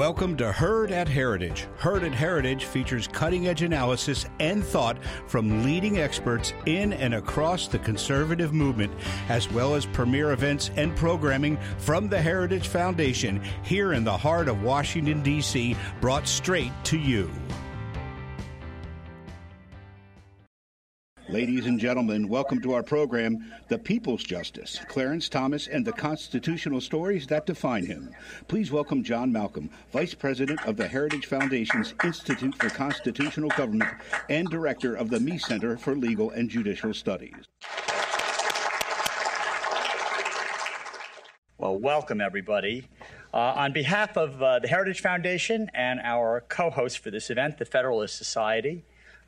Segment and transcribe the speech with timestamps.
[0.00, 1.66] Welcome to Heard at Heritage.
[1.76, 7.68] Heard at Heritage features cutting edge analysis and thought from leading experts in and across
[7.68, 8.94] the conservative movement,
[9.28, 14.48] as well as premier events and programming from the Heritage Foundation here in the heart
[14.48, 17.30] of Washington, D.C., brought straight to you.
[21.30, 26.80] Ladies and gentlemen, welcome to our program, The People's Justice, Clarence Thomas and the Constitutional
[26.80, 28.12] Stories That Define Him.
[28.48, 33.92] Please welcome John Malcolm, Vice President of the Heritage Foundation's Institute for Constitutional Government
[34.28, 37.36] and Director of the Meese Center for Legal and Judicial Studies.
[41.58, 42.88] Well, welcome everybody.
[43.32, 47.58] Uh, on behalf of uh, the Heritage Foundation and our co host for this event,
[47.58, 48.82] the Federalist Society,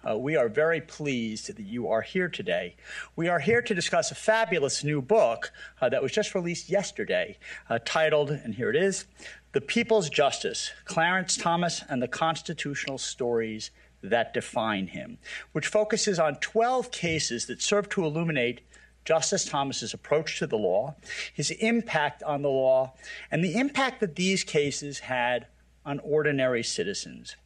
[0.09, 2.75] uh, we are very pleased that you are here today.
[3.15, 7.39] We are here to discuss a fabulous new book uh, that was just released yesterday,
[7.71, 9.07] uh, titled, and here it is
[9.53, 13.71] The People's Justice Clarence Thomas and the Constitutional Stories
[14.03, 15.19] That Define Him,
[15.53, 18.63] which focuses on 12 cases that serve to illuminate
[19.05, 20.95] Justice Thomas's approach to the law,
[21.33, 22.95] his impact on the law,
[23.31, 25.47] and the impact that these cases had
[25.85, 27.37] on ordinary citizens.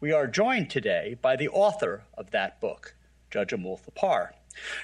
[0.00, 2.94] We are joined today by the author of that book,
[3.30, 4.30] Judge Amul Thapar.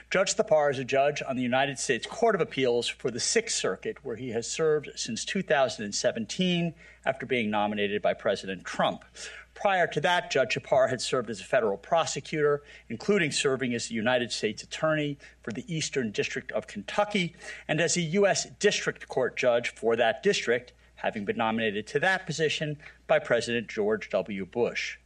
[0.09, 3.57] Judge Thapar is a judge on the United States Court of Appeals for the Sixth
[3.57, 9.05] Circuit, where he has served since 2017 after being nominated by President Trump.
[9.53, 13.97] Prior to that, Judge Thapar had served as a federal prosecutor, including serving as the
[13.97, 17.35] United States Attorney for the Eastern District of Kentucky
[17.69, 18.47] and as a U.S.
[18.59, 24.09] District Court judge for that district, having been nominated to that position by President George
[24.09, 24.47] W.
[24.47, 24.97] Bush.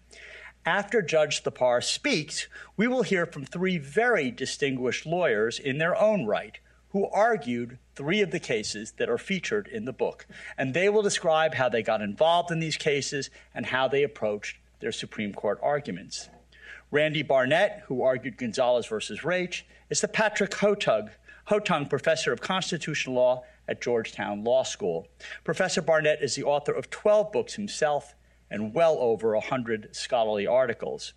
[0.66, 6.24] After Judge Thapar speaks, we will hear from three very distinguished lawyers in their own
[6.24, 6.58] right
[6.90, 10.26] who argued three of the cases that are featured in the book.
[10.56, 14.56] And they will describe how they got involved in these cases and how they approached
[14.80, 16.30] their Supreme Court arguments.
[16.90, 21.10] Randy Barnett, who argued Gonzales versus Raich, is the Patrick Hotug,
[21.48, 25.08] Hotung Professor of Constitutional Law at Georgetown Law School.
[25.42, 28.14] Professor Barnett is the author of 12 books himself
[28.50, 31.12] and well over 100 scholarly articles.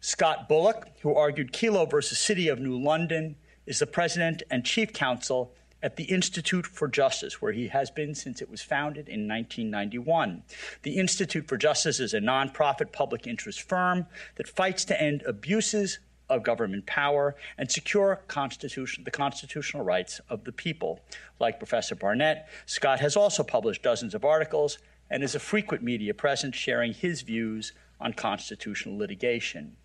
[0.00, 4.92] Scott Bullock, who argued Kelo versus City of New London, is the president and chief
[4.92, 9.28] counsel at the Institute for Justice, where he has been since it was founded in
[9.28, 10.42] 1991.
[10.82, 14.06] The Institute for Justice is a nonprofit public interest firm
[14.36, 20.44] that fights to end abuses of government power and secure constitution, the constitutional rights of
[20.44, 21.00] the people.
[21.40, 24.78] Like Professor Barnett, Scott has also published dozens of articles
[25.12, 29.76] and is a frequent media presence sharing his views on constitutional litigation.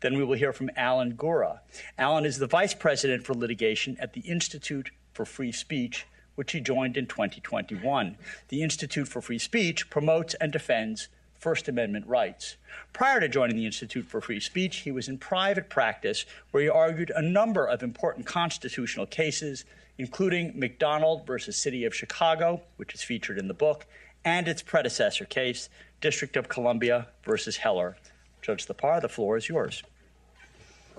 [0.00, 1.60] Then we will hear from Alan Gura.
[1.96, 6.60] Alan is the vice president for litigation at the Institute for Free Speech, which he
[6.60, 8.18] joined in 2021.
[8.48, 11.08] The Institute for Free Speech promotes and defends
[11.38, 12.56] First Amendment rights.
[12.92, 16.68] Prior to joining the Institute for Free Speech, he was in private practice where he
[16.68, 19.64] argued a number of important constitutional cases,
[19.96, 23.86] including McDonald versus City of Chicago, which is featured in the book,
[24.24, 25.68] and its predecessor case,
[26.00, 27.96] District of Columbia versus Heller.
[28.42, 29.82] Judge Thapar, the floor is yours.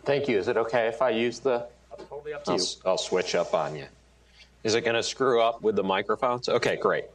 [0.03, 0.37] Thank you.
[0.37, 1.67] Is it okay if I use the?
[2.09, 2.65] Totally up to I'll, you.
[2.85, 3.85] I'll switch up on you.
[4.63, 6.49] Is it going to screw up with the microphones?
[6.49, 7.05] Okay, great.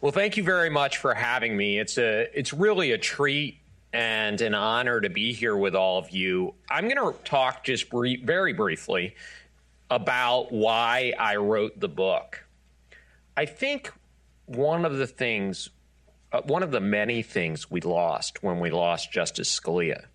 [0.00, 1.78] Well, thank you very much for having me.
[1.78, 3.58] It's a it's really a treat
[3.92, 6.54] and an honor to be here with all of you.
[6.70, 9.14] I'm going to talk just brief, very briefly
[9.90, 12.42] about why I wrote the book.
[13.36, 13.92] I think
[14.46, 15.70] one of the things,
[16.32, 20.06] uh, one of the many things we lost when we lost Justice Scalia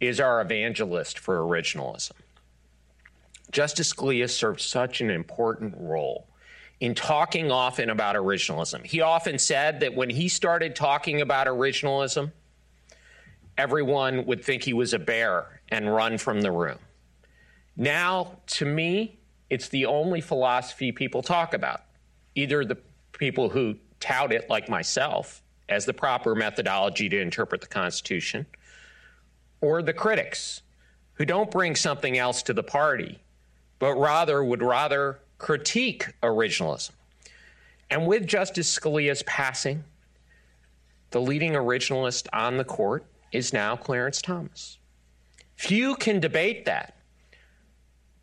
[0.00, 2.12] is our evangelist for originalism.
[3.50, 6.26] Justice Scalia served such an important role
[6.80, 8.84] in talking often about originalism.
[8.86, 12.32] He often said that when he started talking about originalism,
[13.58, 16.78] everyone would think he was a bear and run from the room.
[17.76, 19.18] Now, to me,
[19.50, 21.82] it's the only philosophy people talk about.
[22.34, 22.78] Either the
[23.20, 28.46] people who tout it, like myself, as the proper methodology to interpret the Constitution,
[29.60, 30.62] or the critics
[31.12, 33.20] who don't bring something else to the party,
[33.78, 36.92] but rather would rather critique originalism.
[37.90, 39.84] And with Justice Scalia's passing,
[41.10, 44.78] the leading originalist on the court is now Clarence Thomas.
[45.56, 46.96] Few can debate that,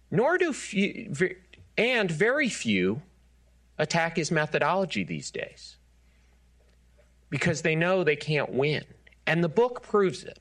[0.10, 1.14] nor do few,
[1.78, 3.04] and very few
[3.78, 5.78] attack his methodology these days
[7.30, 8.84] because they know they can't win.
[9.26, 10.40] And the book proves it.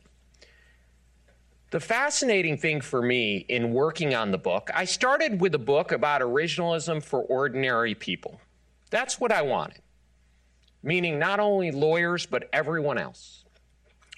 [1.73, 5.91] The fascinating thing for me in working on the book, I started with a book
[5.91, 8.41] about originalism for ordinary people.
[8.91, 9.83] That's what I wanted.
[10.87, 13.45] meaning not only lawyers, but everyone else.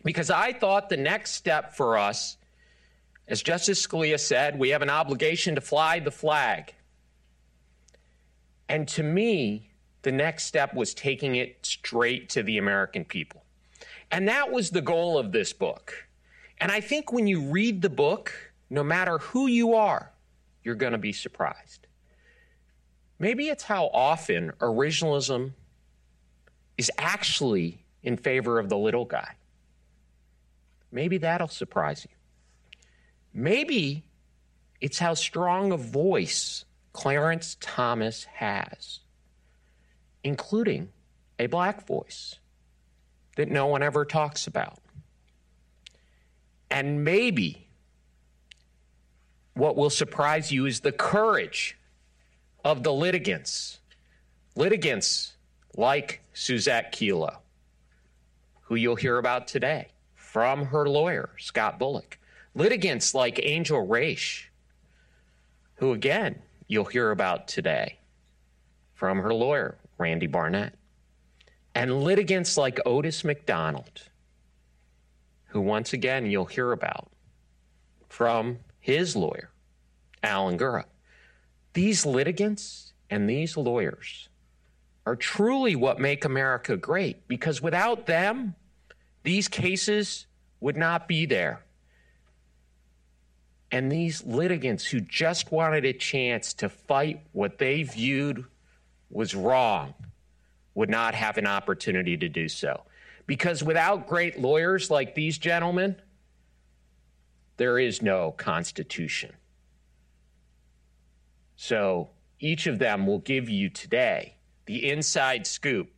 [0.04, 2.36] Because I thought the next step for us,
[3.26, 6.74] as Justice Scalia said, we have an obligation to fly the flag.
[8.68, 9.70] And to me,
[10.02, 13.44] the next step was taking it straight to the American people.
[14.10, 16.08] And that was the goal of this book.
[16.58, 20.12] And I think when you read the book, no matter who you are,
[20.62, 21.86] you're going to be surprised.
[23.18, 25.52] Maybe it's how often originalism
[26.76, 29.34] is actually in favor of the little guy.
[30.92, 32.14] Maybe that'll surprise you.
[33.34, 34.04] Maybe
[34.80, 36.64] it's how strong a voice
[36.98, 38.98] Clarence Thomas has,
[40.24, 40.88] including
[41.38, 42.40] a black voice
[43.36, 44.80] that no one ever talks about.
[46.72, 47.68] And maybe
[49.54, 51.78] what will surprise you is the courage
[52.64, 53.78] of the litigants.
[54.56, 55.34] Litigants
[55.76, 57.36] like Suzette Kelo,
[58.62, 59.86] who you'll hear about today
[60.16, 62.18] from her lawyer, Scott Bullock.
[62.56, 64.46] Litigants like Angel Raich,
[65.76, 67.98] who again you'll hear about today
[68.94, 70.74] from her lawyer, Randy Barnett.
[71.74, 74.02] And litigants like Otis McDonald,
[75.46, 77.10] who once again you'll hear about
[78.08, 79.50] from his lawyer,
[80.22, 80.84] Alan Gura.
[81.72, 84.28] These litigants and these lawyers
[85.06, 88.54] are truly what make America great because without them,
[89.22, 90.26] these cases
[90.60, 91.62] would not be there.
[93.70, 98.44] And these litigants who just wanted a chance to fight what they viewed
[99.10, 99.94] was wrong
[100.74, 102.82] would not have an opportunity to do so.
[103.26, 105.96] Because without great lawyers like these gentlemen,
[107.58, 109.32] there is no Constitution.
[111.56, 112.10] So
[112.40, 114.34] each of them will give you today
[114.66, 115.90] the inside scoop.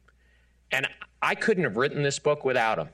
[0.73, 0.89] And
[1.21, 2.89] I couldn't have written this book without them.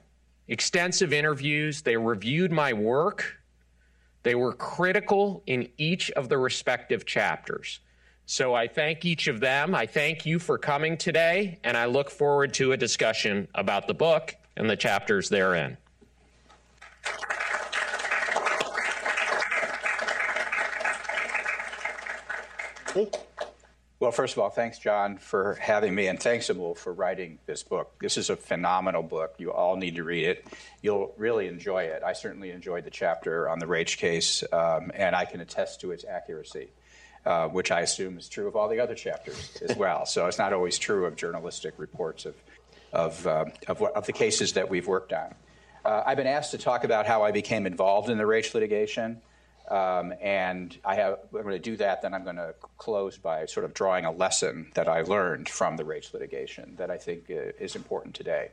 [0.48, 3.38] Extensive interviews, they reviewed my work,
[4.26, 7.78] they were critical in each of the respective chapters.
[8.26, 9.72] So I thank each of them.
[9.72, 13.94] I thank you for coming today, and I look forward to a discussion about the
[13.94, 15.76] book and the chapters therein.
[23.98, 27.62] Well, first of all, thanks, John, for having me, and thanks, Amul, for writing this
[27.62, 27.94] book.
[27.98, 29.36] This is a phenomenal book.
[29.38, 30.46] You all need to read it.
[30.82, 32.02] You'll really enjoy it.
[32.04, 35.92] I certainly enjoyed the chapter on the Raich case, um, and I can attest to
[35.92, 36.68] its accuracy.
[37.24, 40.06] Uh, which I assume is true of all the other chapters as well.
[40.06, 42.36] So it's not always true of journalistic reports of,
[42.92, 45.34] of, uh, of, of, the cases that we've worked on.
[45.84, 49.22] Uh, I've been asked to talk about how I became involved in the Raich litigation.
[49.68, 53.46] Um, and I have, I'm going to do that, then I'm going to close by
[53.46, 57.30] sort of drawing a lesson that I learned from the Raich litigation that I think
[57.30, 58.50] uh, is important today.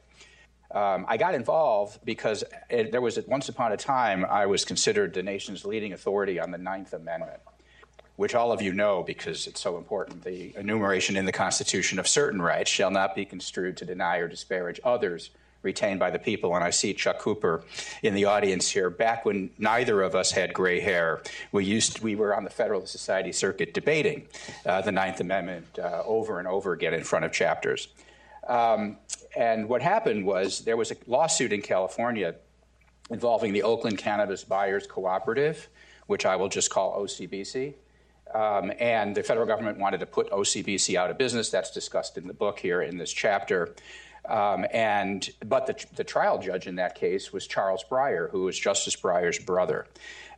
[0.72, 5.14] Um, I got involved because it, there was, once upon a time, I was considered
[5.14, 7.42] the nation's leading authority on the Ninth Amendment
[8.16, 10.24] which all of you know because it's so important.
[10.24, 14.28] The enumeration in the Constitution of certain rights shall not be construed to deny or
[14.28, 15.32] disparage others
[15.64, 16.56] retained by the people.
[16.56, 17.64] And I see Chuck Cooper
[18.04, 18.90] in the audience here.
[18.90, 22.92] Back when neither of us had gray hair, we used we were on the Federalist
[22.92, 24.28] Society circuit debating
[24.66, 27.88] uh, the Ninth Amendment uh, over and over again in front of chapters.
[28.48, 28.98] Um,
[29.36, 32.36] and what happened was there was a lawsuit in California
[33.10, 35.70] involving the Oakland Cannabis Buyers Cooperative,
[36.08, 37.76] which I will just call OCBC.
[38.34, 41.50] Um, and the federal government wanted to put OCBC out of business.
[41.50, 43.76] That's discussed in the book here in this chapter.
[44.28, 48.58] Um, and but the, the, trial judge in that case was Charles Breyer, who was
[48.58, 49.86] Justice Breyer's brother.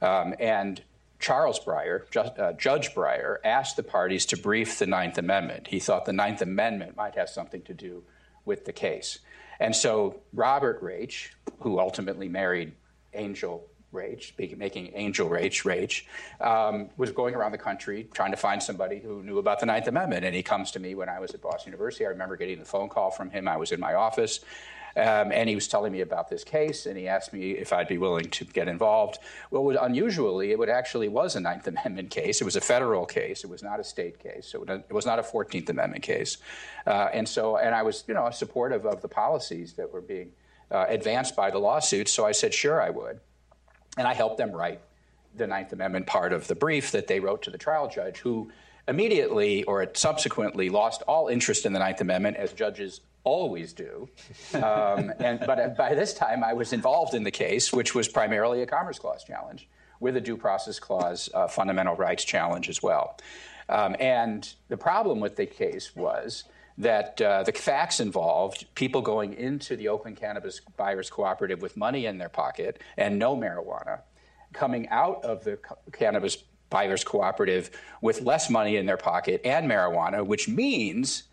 [0.01, 0.81] Um, and
[1.19, 2.03] Charles Breyer,
[2.39, 5.67] uh, Judge Breyer, asked the parties to brief the Ninth Amendment.
[5.67, 8.03] He thought the Ninth Amendment might have something to do
[8.43, 9.19] with the case.
[9.59, 12.73] And so Robert Raich, who ultimately married
[13.13, 16.03] Angel Raich, making Angel Raich, Raich,
[16.45, 19.87] um, was going around the country trying to find somebody who knew about the Ninth
[19.87, 20.25] Amendment.
[20.25, 22.05] And he comes to me when I was at Boston University.
[22.05, 23.47] I remember getting the phone call from him.
[23.47, 24.41] I was in my office.
[24.97, 27.89] Um, and he was telling me about this case, and he asked me if I'd
[27.89, 29.19] be willing to get involved.
[29.51, 32.39] Well, was, unusually, it would actually was a Ninth Amendment case.
[32.39, 33.43] It was a federal case.
[33.43, 34.47] It was not a state case.
[34.47, 36.37] So it was not a Fourteenth Amendment case.
[36.87, 40.31] Uh, and so, and I was, you know, supportive of the policies that were being
[40.71, 42.07] uh, advanced by the lawsuit.
[42.07, 43.19] So I said, sure, I would.
[43.97, 44.81] And I helped them write
[45.35, 48.51] the Ninth Amendment part of the brief that they wrote to the trial judge, who
[48.87, 54.07] immediately or subsequently lost all interest in the Ninth Amendment, as judges always do.
[54.53, 58.61] Um, and, but by this time, I was involved in the case, which was primarily
[58.61, 59.67] a Commerce Clause challenge
[59.99, 63.17] with a Due Process Clause uh, fundamental rights challenge as well.
[63.67, 66.43] Um, and the problem with the case was
[66.77, 72.05] that uh, the facts involved people going into the Oakland Cannabis Buyers Cooperative with money
[72.05, 74.01] in their pocket and no marijuana,
[74.53, 76.37] coming out of the co- Cannabis
[76.69, 81.23] Buyers Cooperative with less money in their pocket and marijuana, which means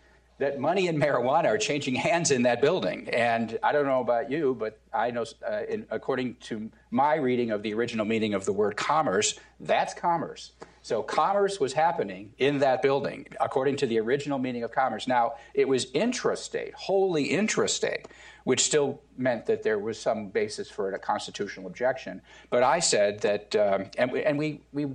[0.42, 3.08] that money and marijuana are changing hands in that building.
[3.10, 7.52] And I don't know about you, but I know, uh, in, according to my reading
[7.52, 10.50] of the original meaning of the word commerce, that's commerce.
[10.82, 15.06] So commerce was happening in that building, according to the original meaning of commerce.
[15.06, 18.06] Now, it was intrastate, wholly intrastate,
[18.42, 22.20] which still meant that there was some basis for a constitutional objection.
[22.50, 24.88] But I said that, um, and, we, and we, we,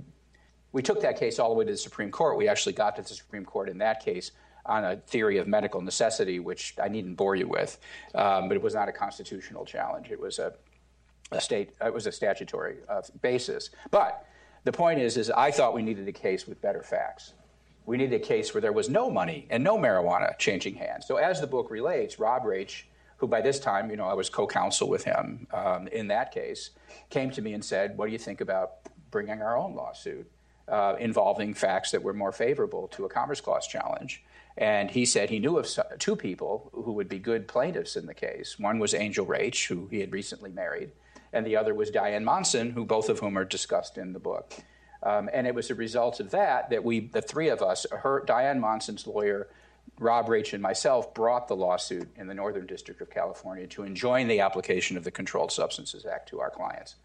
[0.72, 2.36] we took that case all the way to the Supreme Court.
[2.36, 4.32] We actually got to the Supreme Court in that case
[4.68, 7.78] on a theory of medical necessity, which I needn't bore you with,
[8.14, 10.10] um, but it was not a constitutional challenge.
[10.10, 10.52] It was a,
[11.32, 13.70] a state, it was a statutory uh, basis.
[13.90, 14.24] But
[14.64, 17.32] the point is, is I thought we needed a case with better facts.
[17.86, 21.06] We needed a case where there was no money and no marijuana changing hands.
[21.06, 22.82] So as the book relates, Rob Raich,
[23.16, 26.70] who by this time, you know, I was co-counsel with him um, in that case,
[27.08, 28.72] came to me and said, "What do you think about
[29.10, 30.30] bringing our own lawsuit
[30.68, 34.22] uh, involving facts that were more favorable to a Commerce Clause challenge?"
[34.58, 35.68] And he said he knew of
[36.00, 38.58] two people who would be good plaintiffs in the case.
[38.58, 40.90] One was Angel Raich, who he had recently married,
[41.32, 44.52] and the other was Diane Monson, who both of whom are discussed in the book.
[45.04, 48.24] Um, and it was a result of that that we, the three of us, her,
[48.26, 49.48] Diane Monson's lawyer,
[50.00, 54.26] Rob Raich, and myself, brought the lawsuit in the Northern District of California to enjoin
[54.26, 56.96] the application of the Controlled Substances Act to our clients.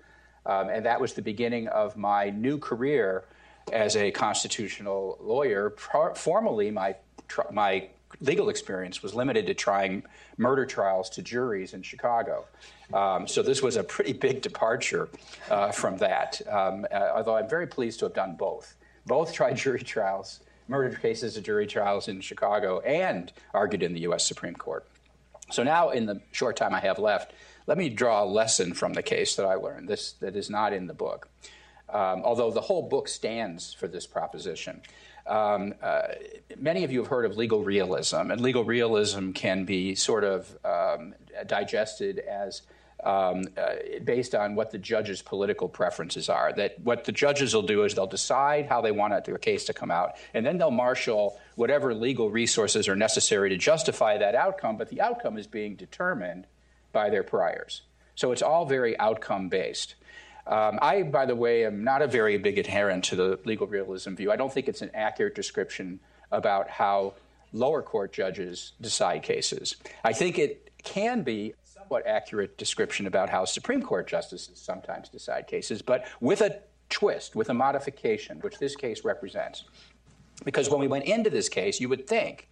[0.48, 3.26] Um, and that was the beginning of my new career
[3.72, 5.70] as a constitutional lawyer.
[5.70, 6.96] Pro- formally, my,
[7.52, 7.90] my
[8.22, 10.04] legal experience was limited to trying
[10.38, 12.46] murder trials to juries in Chicago.
[12.94, 15.10] Um, so this was a pretty big departure
[15.50, 18.76] uh, from that, um, uh, although I'm very pleased to have done both.
[19.06, 24.02] Both tried jury trials, murder cases of jury trials in Chicago, and argued in the
[24.02, 24.26] U.S.
[24.26, 24.88] Supreme Court.
[25.52, 27.34] So now, in the short time I have left,
[27.68, 30.74] let me draw a lesson from the case that I learned, this that is not
[30.74, 31.30] in the book.
[31.90, 34.82] Um, although the whole book stands for this proposition.
[35.26, 36.02] Um, uh,
[36.58, 40.58] many of you have heard of legal realism, and legal realism can be sort of
[40.66, 41.14] um,
[41.48, 42.62] digested as
[43.04, 46.54] um, uh, based on what the judge's political preferences are.
[46.54, 49.74] That what the judges will do is they'll decide how they want a case to
[49.74, 54.78] come out, and then they'll marshal whatever legal resources are necessary to justify that outcome,
[54.78, 56.48] but the outcome is being determined
[56.92, 57.82] by their priors.
[58.16, 59.96] So it's all very outcome based.
[60.46, 64.16] Um, I, by the way, am not a very big adherent to the legal realism
[64.16, 64.32] view.
[64.32, 66.00] I don't think it's an accurate description
[66.32, 67.14] about how
[67.54, 69.76] lower court judges decide cases.
[70.04, 75.08] I think it can be a somewhat accurate description about how Supreme Court justices sometimes
[75.08, 76.60] decide cases, but with a
[76.90, 79.64] twist, with a modification, which this case represents.
[80.44, 82.50] Because when we went into this case, you would think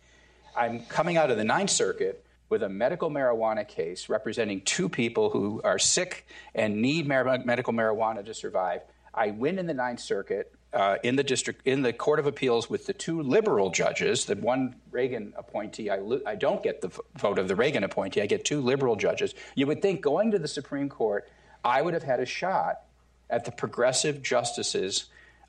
[0.56, 5.30] I'm coming out of the Ninth Circuit with a medical marijuana case representing two people
[5.30, 8.82] who are sick and need mar- medical marijuana to survive.
[9.14, 12.70] I win in the Ninth Circuit uh, in the district in the Court of Appeals
[12.70, 14.26] with the two liberal judges.
[14.26, 18.22] The one Reagan appointee, I, lo- I don't get the vote of the Reagan appointee.
[18.22, 19.34] I get two liberal judges.
[19.56, 21.28] You would think going to the Supreme Court,
[21.64, 22.82] I would have had a shot
[23.30, 25.06] at the progressive justices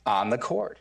[0.06, 0.78] on the court.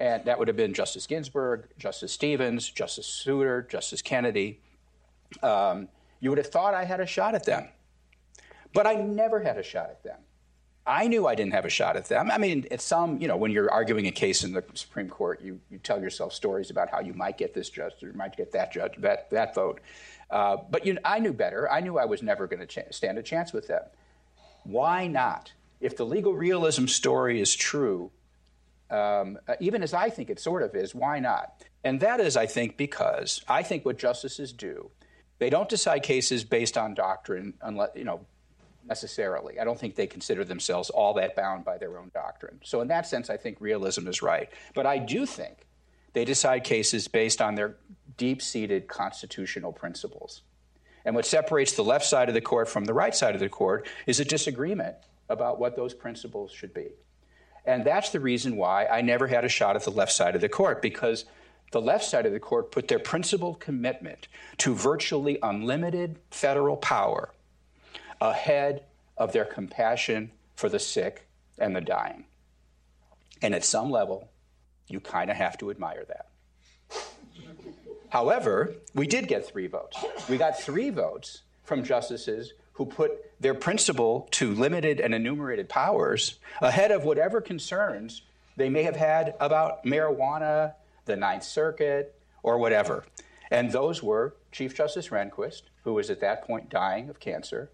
[0.00, 4.58] And that would have been Justice Ginsburg, Justice Stevens, Justice Souter, Justice Kennedy
[5.42, 5.88] um,
[6.20, 7.68] you would have thought I had a shot at them.
[8.72, 10.18] But I never had a shot at them.
[10.86, 12.30] I knew I didn't have a shot at them.
[12.30, 15.40] I mean, it's some, you know, when you're arguing a case in the Supreme Court,
[15.40, 18.36] you, you tell yourself stories about how you might get this judge or you might
[18.36, 19.80] get that judge, that, that vote.
[20.28, 21.70] Uh, but you, I knew better.
[21.70, 23.82] I knew I was never going to ch- stand a chance with them.
[24.64, 25.52] Why not?
[25.80, 28.10] If the legal realism story is true,
[28.90, 31.62] um, uh, even as I think it sort of is, why not?
[31.84, 34.90] And that is, I think, because I think what justices do
[35.42, 38.24] they don't decide cases based on doctrine, unless you know
[38.86, 39.58] necessarily.
[39.58, 42.60] I don't think they consider themselves all that bound by their own doctrine.
[42.64, 44.48] So in that sense, I think realism is right.
[44.74, 45.66] But I do think
[46.12, 47.76] they decide cases based on their
[48.16, 50.42] deep-seated constitutional principles.
[51.04, 53.48] And what separates the left side of the court from the right side of the
[53.48, 54.96] court is a disagreement
[55.28, 56.88] about what those principles should be.
[57.64, 60.40] And that's the reason why I never had a shot at the left side of
[60.40, 61.24] the court, because
[61.72, 67.30] the left side of the court put their principal commitment to virtually unlimited federal power
[68.20, 68.84] ahead
[69.16, 71.26] of their compassion for the sick
[71.58, 72.24] and the dying.
[73.40, 74.28] And at some level,
[74.86, 76.28] you kind of have to admire that.
[78.10, 79.96] However, we did get three votes.
[80.28, 86.38] We got three votes from justices who put their principle to limited and enumerated powers
[86.60, 88.22] ahead of whatever concerns
[88.56, 93.04] they may have had about marijuana the Ninth Circuit, or whatever.
[93.50, 97.70] And those were Chief Justice Rehnquist, who was at that point dying of cancer,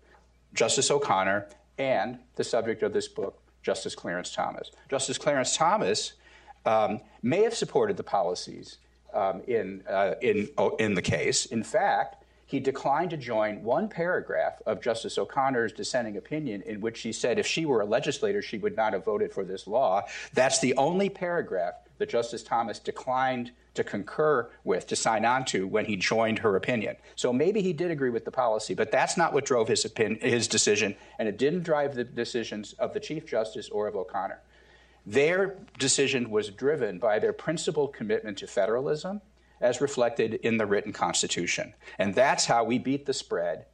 [0.55, 4.71] Justice O'Connor, and the subject of this book, Justice Clarence Thomas.
[4.91, 6.15] Justice Clarence Thomas
[6.67, 8.79] um, may have supported the policies
[9.15, 11.47] um, in, uh, in, oh, in the case.
[11.47, 16.97] In fact, he declined to join one paragraph of Justice O'Connor's dissenting opinion in which
[16.97, 20.03] she said if she were a legislator, she would not have voted for this law.
[20.33, 25.67] That's the only paragraph that Justice Thomas declined to concur with, to sign on to
[25.67, 26.97] when he joined her opinion.
[27.15, 30.21] So maybe he did agree with the policy, but that's not what drove his, opinion,
[30.21, 34.41] his decision, and it didn't drive the decisions of the Chief Justice or of O'Connor.
[35.07, 39.21] Their decision was driven by their principled commitment to federalism
[39.61, 41.75] as reflected in the written Constitution.
[41.99, 43.67] And that's how we beat the spread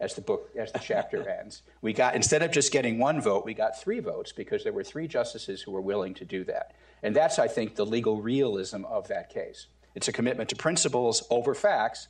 [0.00, 1.62] as the book as the chapter ends.
[1.82, 4.84] We got instead of just getting one vote, we got three votes because there were
[4.84, 6.72] three justices who were willing to do that.
[7.02, 9.66] And that's I think the legal realism of that case.
[9.94, 12.08] It's a commitment to principles over facts,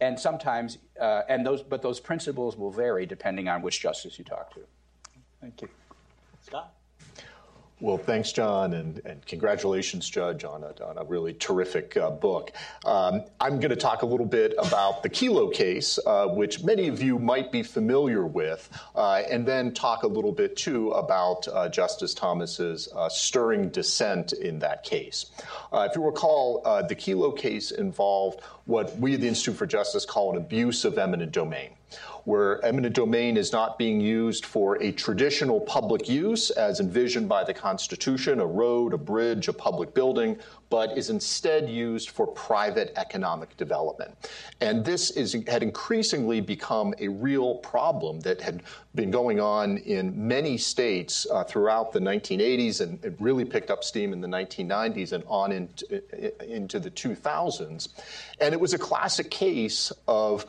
[0.00, 4.24] and sometimes uh, and those but those principles will vary depending on which justice you
[4.24, 4.60] talk to.
[5.40, 5.68] Thank you.
[6.42, 6.74] Scott?
[7.82, 12.52] Well, thanks, John, and, and congratulations, Judge, on a, on a really terrific uh, book.
[12.84, 16.88] Um, I'm going to talk a little bit about the Kelo case, uh, which many
[16.88, 21.48] of you might be familiar with, uh, and then talk a little bit, too, about
[21.48, 25.30] uh, Justice Thomas's uh, stirring dissent in that case.
[25.72, 30.04] Uh, if you recall, the Kelo case involved what we at the Institute for Justice
[30.04, 31.70] call an abuse of eminent domain
[32.24, 37.44] where eminent domain is not being used for a traditional public use as envisioned by
[37.44, 40.38] the Constitution, a road, a bridge, a public building,
[40.70, 44.16] but is instead used for private economic development.
[44.60, 48.62] And this is, had increasingly become a real problem that had
[48.94, 53.82] been going on in many states uh, throughout the 1980s, and it really picked up
[53.82, 56.02] steam in the 1990s and on into,
[56.48, 57.88] into the 2000s.
[58.40, 60.46] And it was a classic case of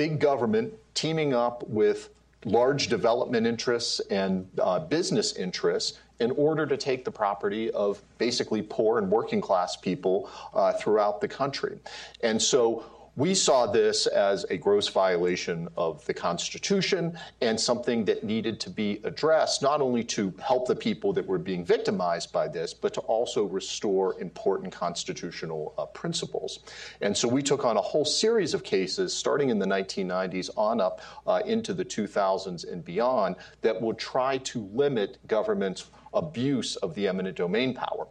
[0.00, 2.08] big government teaming up with
[2.46, 8.62] large development interests and uh, business interests in order to take the property of basically
[8.62, 11.78] poor and working class people uh, throughout the country.
[12.22, 12.82] And so
[13.20, 18.70] we saw this as a gross violation of the Constitution and something that needed to
[18.70, 22.94] be addressed, not only to help the people that were being victimized by this, but
[22.94, 26.60] to also restore important constitutional uh, principles.
[27.02, 30.80] And so we took on a whole series of cases, starting in the 1990s on
[30.80, 36.94] up uh, into the 2000s and beyond, that would try to limit government's abuse of
[36.94, 38.06] the eminent domain power.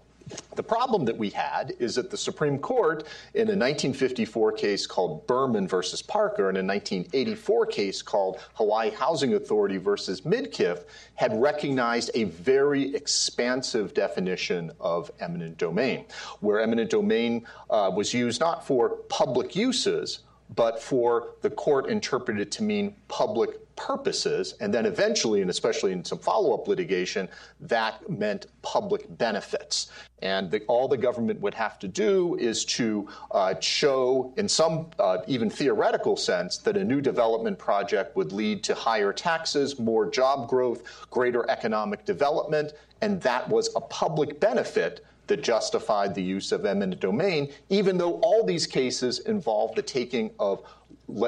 [0.55, 5.25] The problem that we had is that the Supreme Court, in a 1954 case called
[5.25, 10.83] Berman versus Parker and a 1984 case called Hawaii Housing Authority versus Midkiff,
[11.15, 16.05] had recognized a very expansive definition of eminent domain,
[16.41, 20.19] where eminent domain uh, was used not for public uses,
[20.55, 26.03] but for the court interpreted to mean public purposes, and then eventually, and especially in
[26.03, 27.29] some follow up litigation,
[27.61, 29.89] that meant public benefits.
[30.21, 34.91] And the, all the government would have to do is to uh, show, in some
[34.99, 40.05] uh, even theoretical sense, that a new development project would lead to higher taxes, more
[40.09, 46.51] job growth, greater economic development, and that was a public benefit that justified the use
[46.51, 50.63] of eminent domain, even though all these cases involve the taking of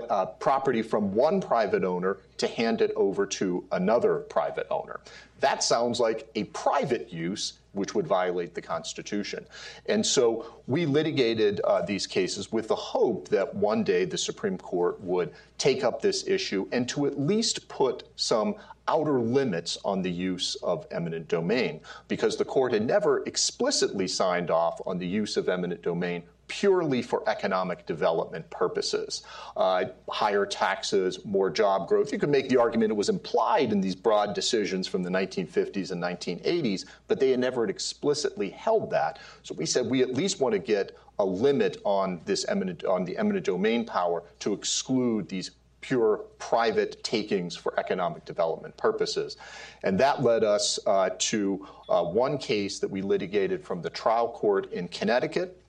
[0.10, 5.00] uh, property from one private owner to hand it over to another private owner.
[5.40, 9.46] That sounds like a private use, which would violate the Constitution.
[9.88, 14.58] And so we litigated uh, these cases with the hope that one day the Supreme
[14.58, 18.56] Court would take up this issue and to at least put some
[18.92, 24.52] outer limits on the use of eminent domain, because the court had never explicitly signed
[24.52, 29.24] off on the use of eminent domain purely for economic development purposes.
[29.56, 32.12] Uh, higher taxes, more job growth.
[32.12, 35.92] You could make the argument it was implied in these broad decisions from the 1950s
[35.92, 39.20] and 1980s, but they had never explicitly held that.
[39.44, 43.06] So we said we at least want to get a limit on this eminent on
[43.06, 45.52] the eminent domain power to exclude these
[45.82, 49.38] pure private takings for economic development purposes.
[49.84, 54.30] And that led us uh, to uh, one case that we litigated from the trial
[54.30, 55.61] court in Connecticut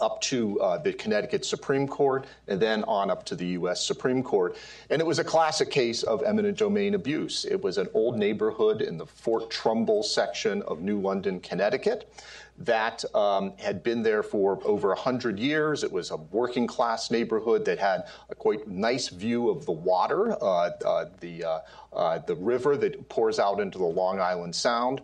[0.00, 3.84] up to uh, the Connecticut Supreme Court and then on up to the U.S.
[3.84, 4.56] Supreme Court.
[4.88, 7.44] And it was a classic case of eminent domain abuse.
[7.44, 12.12] It was an old neighborhood in the Fort Trumbull section of New London, Connecticut.
[12.58, 15.82] That um, had been there for over 100 years.
[15.82, 20.32] It was a working class neighborhood that had a quite nice view of the water,
[20.42, 21.60] uh, uh, the, uh,
[21.94, 25.00] uh, the river that pours out into the Long Island Sound.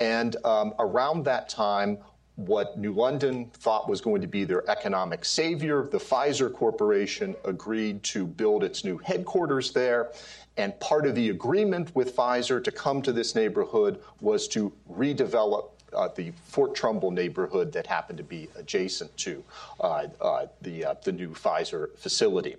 [0.00, 1.98] And um, around that time,
[2.36, 5.88] what New London thought was going to be their economic savior.
[5.90, 10.12] The Pfizer Corporation agreed to build its new headquarters there.
[10.58, 15.70] And part of the agreement with Pfizer to come to this neighborhood was to redevelop
[15.94, 19.42] uh, the Fort Trumbull neighborhood that happened to be adjacent to
[19.80, 22.56] uh, uh, the, uh, the new Pfizer facility.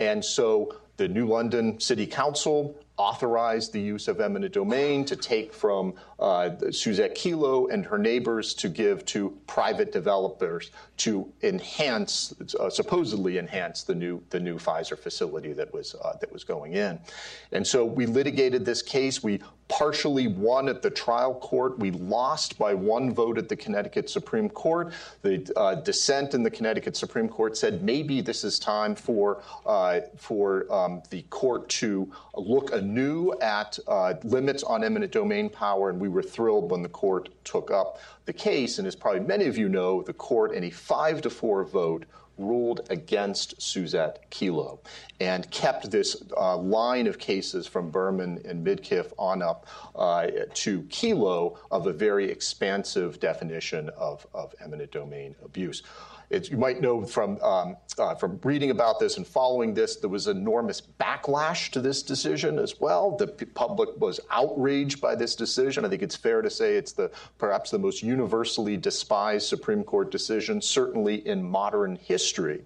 [0.00, 5.52] And so the New London City Council authorized the use of eminent domain to take
[5.52, 12.70] from uh, Suzette Kelo and her neighbors to give to private developers to enhance, uh,
[12.70, 17.00] supposedly enhance the new the new Pfizer facility that was uh, that was going in.
[17.50, 19.20] And so we litigated this case.
[19.20, 19.40] We
[19.72, 21.78] partially won at the trial court.
[21.78, 24.92] We lost by one vote at the Connecticut Supreme Court.
[25.22, 30.00] The uh, dissent in the Connecticut Supreme Court said maybe this is time for uh,
[30.18, 35.98] for um, the court to look anew at uh, limits on eminent domain power, and
[35.98, 38.78] we were thrilled when the court took up the case.
[38.78, 42.04] And as probably many of you know, the court, in a five to four vote,
[42.38, 44.78] ruled against Suzette Kelo
[45.20, 50.82] and kept this uh, line of cases from Berman and Midkiff on up uh, to
[50.84, 55.82] Kelo of a very expansive definition of, of eminent domain abuse.
[56.32, 60.08] It's, you might know from um, uh, from reading about this and following this, there
[60.08, 63.16] was enormous backlash to this decision as well.
[63.16, 65.84] The public was outraged by this decision.
[65.84, 70.10] I think it's fair to say it's the perhaps the most universally despised Supreme Court
[70.10, 72.62] decision, certainly in modern history,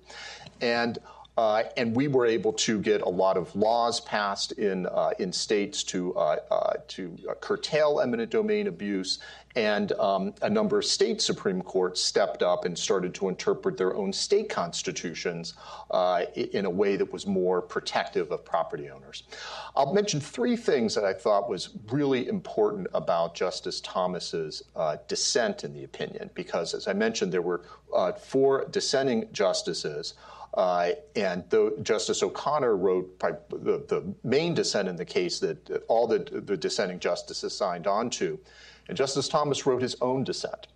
[0.60, 0.98] and.
[1.36, 5.30] Uh, and we were able to get a lot of laws passed in uh, in
[5.30, 9.18] states to uh, uh to uh, curtail eminent domain abuse,
[9.54, 13.94] and um, a number of state Supreme Courts stepped up and started to interpret their
[13.94, 15.52] own state constitutions
[15.90, 19.24] uh, in a way that was more protective of property owners.
[19.74, 24.62] I'll mention three things that I thought was really important about Justice Thomas's
[25.06, 27.62] dissent in the opinion, because as I mentioned, there were
[28.18, 30.14] four dissenting justices.
[30.56, 36.06] Uh, and though Justice O'Connor wrote the, the, main dissent in the case that all
[36.06, 38.38] the, the dissenting justices signed on to,
[38.88, 40.68] and Justice Thomas wrote his own dissent.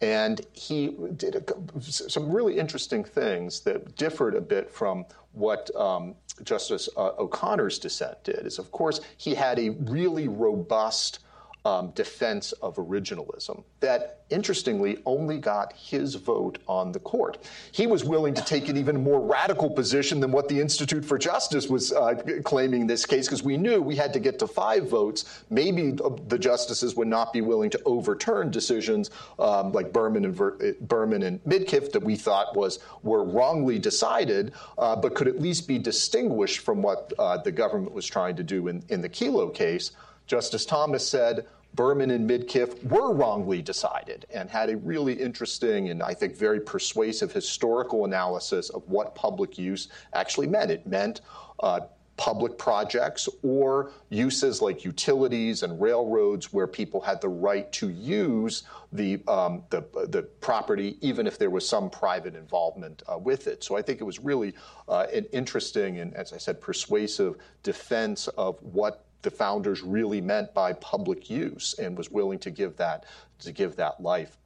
[0.00, 6.14] And he did a, some really interesting things that differed a bit from what um,
[6.42, 8.46] Justice uh, O'Connor's dissent did.
[8.46, 11.20] Is, of course, he had a really robust
[11.64, 17.38] um, defense of originalism that, interestingly, only got his vote on the court.
[17.70, 21.18] He was willing to take an even more radical position than what the Institute for
[21.18, 24.46] Justice was uh, claiming in this case, because we knew we had to get to
[24.46, 25.44] five votes.
[25.50, 25.92] Maybe
[26.26, 31.22] the justices would not be willing to overturn decisions um, like Berman and, Ver- Berman
[31.22, 35.78] and Midkiff that we thought was were wrongly decided, uh, but could at least be
[35.78, 39.92] distinguished from what uh, the government was trying to do in, in the Kelo case.
[40.26, 46.02] Justice Thomas said Berman and Midkiff were wrongly decided and had a really interesting and
[46.02, 50.70] I think very persuasive historical analysis of what public use actually meant.
[50.70, 51.22] It meant
[51.60, 51.80] uh,
[52.18, 58.64] public projects or uses like utilities and railroads where people had the right to use
[58.92, 63.64] the, um, the, the, property even if there was some private involvement uh, with it.
[63.64, 64.54] So I think it was really
[64.88, 70.52] uh, an interesting and, as I said, persuasive defense of what the founders really meant
[70.52, 73.04] by public use and was willing to give that
[73.38, 74.36] to give that life.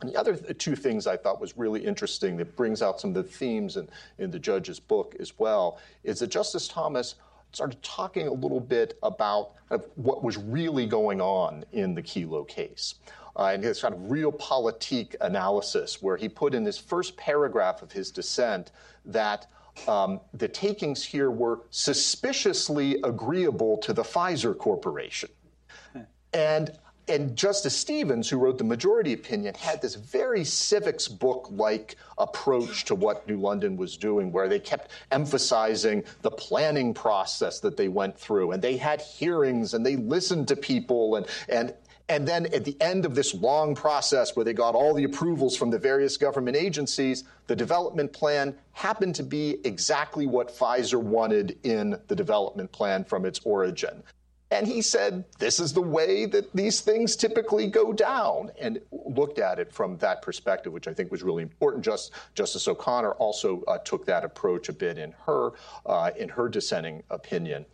[0.00, 3.14] And the other two things I thought was really interesting that brings out some of
[3.14, 7.14] the themes in, in the judge's book as well is that Justice Thomas
[7.52, 9.52] started talking a little bit about
[9.94, 12.96] what was really going on in the Kelo case.
[13.36, 17.90] Uh, and his kind of realpolitik analysis, where he put in this first paragraph of
[17.90, 18.70] his dissent
[19.04, 19.48] that
[19.88, 25.30] um, the takings here were suspiciously agreeable to the Pfizer Corporation.
[26.32, 31.96] And and Justice Stevens, who wrote the majority opinion, had this very civics book like
[32.16, 37.76] approach to what New London was doing, where they kept emphasizing the planning process that
[37.76, 38.52] they went through.
[38.52, 41.16] And they had hearings and they listened to people.
[41.16, 41.74] And, and
[42.08, 45.56] and then at the end of this long process where they got all the approvals
[45.56, 51.58] from the various government agencies, the development plan happened to be exactly what Pfizer wanted
[51.62, 54.02] in the development plan from its origin.
[54.50, 59.38] And he said, This is the way that these things typically go down, and looked
[59.38, 61.84] at it from that perspective, which I think was really important.
[61.84, 65.52] Just, Justice O'Connor also uh, took that approach a bit in her,
[65.86, 67.64] uh, in her dissenting opinion.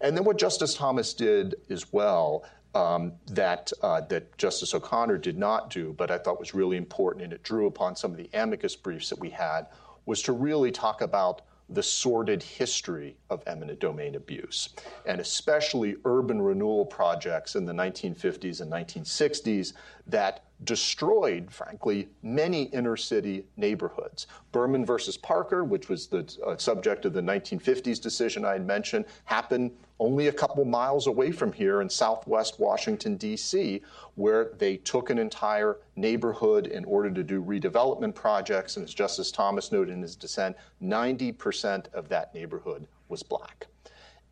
[0.00, 2.44] And then what Justice Thomas did as well
[2.74, 7.24] um, that uh, that Justice O'Connor did not do, but I thought was really important,
[7.24, 9.66] and it drew upon some of the amicus briefs that we had,
[10.06, 14.68] was to really talk about the sordid history of eminent domain abuse,
[15.06, 19.72] and especially urban renewal projects in the 1950s and 1960s
[20.06, 24.26] that destroyed, frankly, many inner city neighborhoods.
[24.52, 29.04] Berman versus Parker, which was the uh, subject of the 1950s decision I had mentioned,
[29.24, 33.82] happened only a couple miles away from here in southwest Washington, D.C.,
[34.16, 38.76] where they took an entire neighborhood in order to do redevelopment projects.
[38.76, 43.68] And as Justice Thomas noted in his dissent, 90% of that neighborhood was black.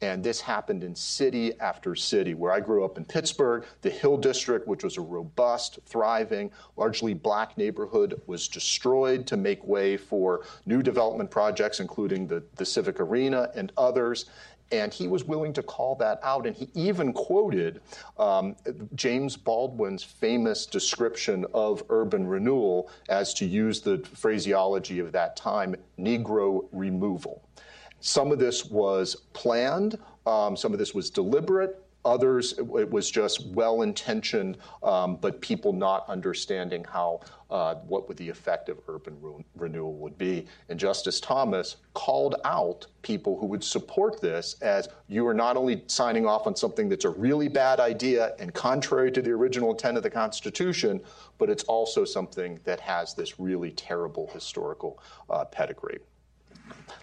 [0.03, 2.35] And this happened in city after city.
[2.35, 7.15] Where I grew up in Pittsburgh, the Hill District, which was a robust, thriving, largely
[7.15, 12.99] black neighborhood, was destroyed to make way for new development projects, including the, the Civic
[12.99, 14.27] Arena and others.
[14.73, 16.47] And he was willing to call that out.
[16.47, 17.81] And he even quoted
[18.19, 18.57] um,
[18.97, 25.77] James Baldwin's famous description of urban renewal as to use the phraseology of that time
[25.97, 27.43] Negro removal.
[28.05, 31.79] Some of this was planned, um, some of this was deliberate.
[32.05, 38.17] Others, it was just well intentioned, um, but people not understanding how uh, what would
[38.17, 40.47] the effect of urban re- renewal would be.
[40.69, 45.85] And Justice Thomas called out people who would support this as you are not only
[45.87, 49.97] signing off on something that's a really bad idea and contrary to the original intent
[49.97, 51.01] of the Constitution,
[51.39, 56.01] but it's also something that has this really terrible historical uh, pedigree.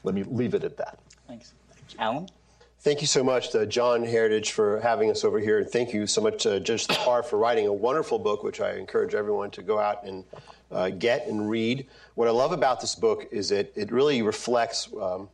[0.03, 0.99] Let me leave it at that.
[1.27, 1.53] Thanks.
[1.97, 2.27] Alan?
[2.81, 5.59] Thank you so much to John Heritage for having us over here.
[5.59, 8.75] And thank you so much to Judge Thapar for writing a wonderful book, which I
[8.75, 10.23] encourage everyone to go out and
[10.71, 11.87] uh, get and read.
[12.15, 15.27] What I love about this book is that it really reflects um,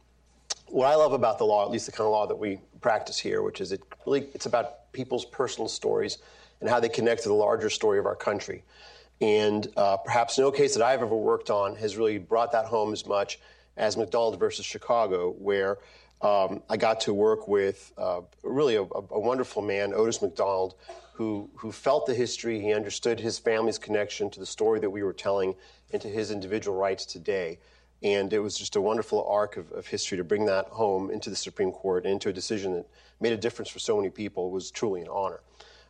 [0.67, 3.19] what I love about the law, at least the kind of law that we practice
[3.19, 6.17] here, which is it really it's about people's personal stories
[6.61, 8.63] and how they connect to the larger story of our country.
[9.21, 12.91] And uh, perhaps no case that I've ever worked on has really brought that home
[12.91, 13.39] as much
[13.77, 15.77] as McDonald versus Chicago, where
[16.21, 20.75] um, I got to work with uh, really a, a, wonderful man, Otis McDonald,
[21.13, 22.59] who, who felt the history.
[22.59, 25.55] He understood his family's connection to the story that we were telling
[25.91, 27.59] and to his individual rights today.
[28.01, 31.29] And it was just a wonderful arc of, of history to bring that home into
[31.29, 32.87] the Supreme Court and into a decision that
[33.19, 35.41] made a difference for so many people it was truly an honor.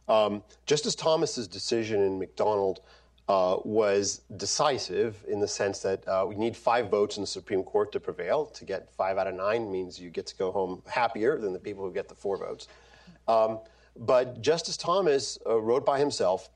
[0.07, 2.81] Um, Justice Thomas's decision in McDonald
[3.27, 7.63] uh, was decisive in the sense that uh, we need five votes in the Supreme
[7.63, 8.45] Court to prevail.
[8.45, 11.59] To get five out of nine means you get to go home happier than the
[11.59, 12.67] people who get the four votes.
[13.27, 13.59] Um,
[13.97, 16.49] but Justice Thomas uh, wrote by himself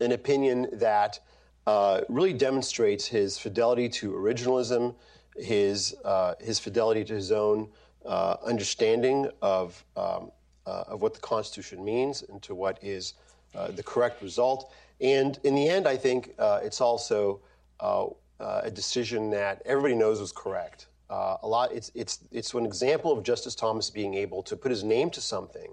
[0.00, 1.18] an opinion that
[1.66, 4.94] uh, really demonstrates his fidelity to originalism,
[5.36, 7.68] his, uh, his fidelity to his own
[8.06, 10.30] understanding of, um,
[10.64, 13.14] of what the Constitution means and to what is
[13.52, 14.72] the correct result.
[15.00, 17.40] And in the end, I think uh, it's also
[17.80, 18.06] uh,
[18.38, 20.88] uh, a decision that everybody knows was correct.
[21.08, 24.70] Uh, a lot, it's, it's, it's an example of Justice Thomas being able to put
[24.70, 25.72] his name to something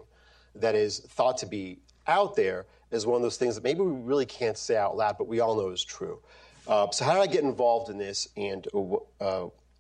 [0.56, 3.92] that is thought to be out there as one of those things that maybe we
[3.92, 6.20] really can't say out loud, but we all know is true.
[6.68, 8.68] Uh, so, how did I get involved in this, and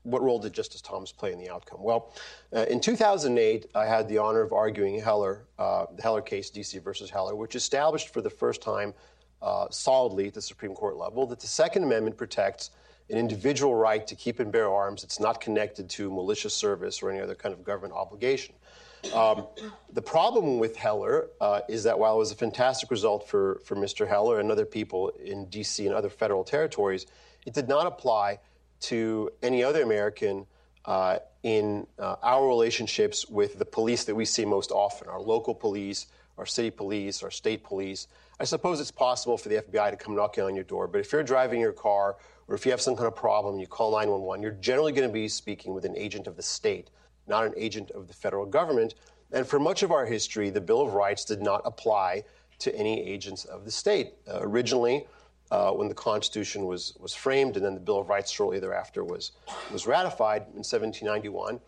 [0.07, 1.79] what role did Justice Thomas play in the outcome?
[1.81, 2.13] Well,
[2.55, 6.81] uh, in 2008, I had the honor of arguing Heller, uh, the Heller case, DC
[6.81, 8.93] versus Heller, which established for the first time
[9.41, 12.71] uh, solidly at the Supreme Court level that the Second Amendment protects
[13.09, 15.03] an individual right to keep and bear arms.
[15.03, 18.55] It's not connected to militia service or any other kind of government obligation.
[19.13, 19.47] Um,
[19.93, 23.75] the problem with Heller uh, is that while it was a fantastic result for, for
[23.75, 24.07] Mr.
[24.07, 25.85] Heller and other people in D.C.
[25.85, 27.05] and other federal territories,
[27.45, 28.39] it did not apply
[28.79, 30.45] to any other American
[30.85, 35.53] uh, in uh, our relationships with the police that we see most often our local
[35.53, 38.07] police, our city police, our state police.
[38.39, 41.11] I suppose it's possible for the FBI to come knocking on your door, but if
[41.11, 44.43] you're driving your car or if you have some kind of problem, you call 911,
[44.43, 46.91] you're generally going to be speaking with an agent of the state,
[47.27, 48.93] not an agent of the federal government.
[49.31, 52.23] And for much of our history, the Bill of Rights did not apply
[52.59, 54.13] to any agents of the state.
[54.27, 55.07] Uh, originally,
[55.49, 59.03] uh, when the Constitution was, was framed and then the Bill of Rights shortly thereafter
[59.03, 59.31] was,
[59.71, 61.59] was ratified in 1791,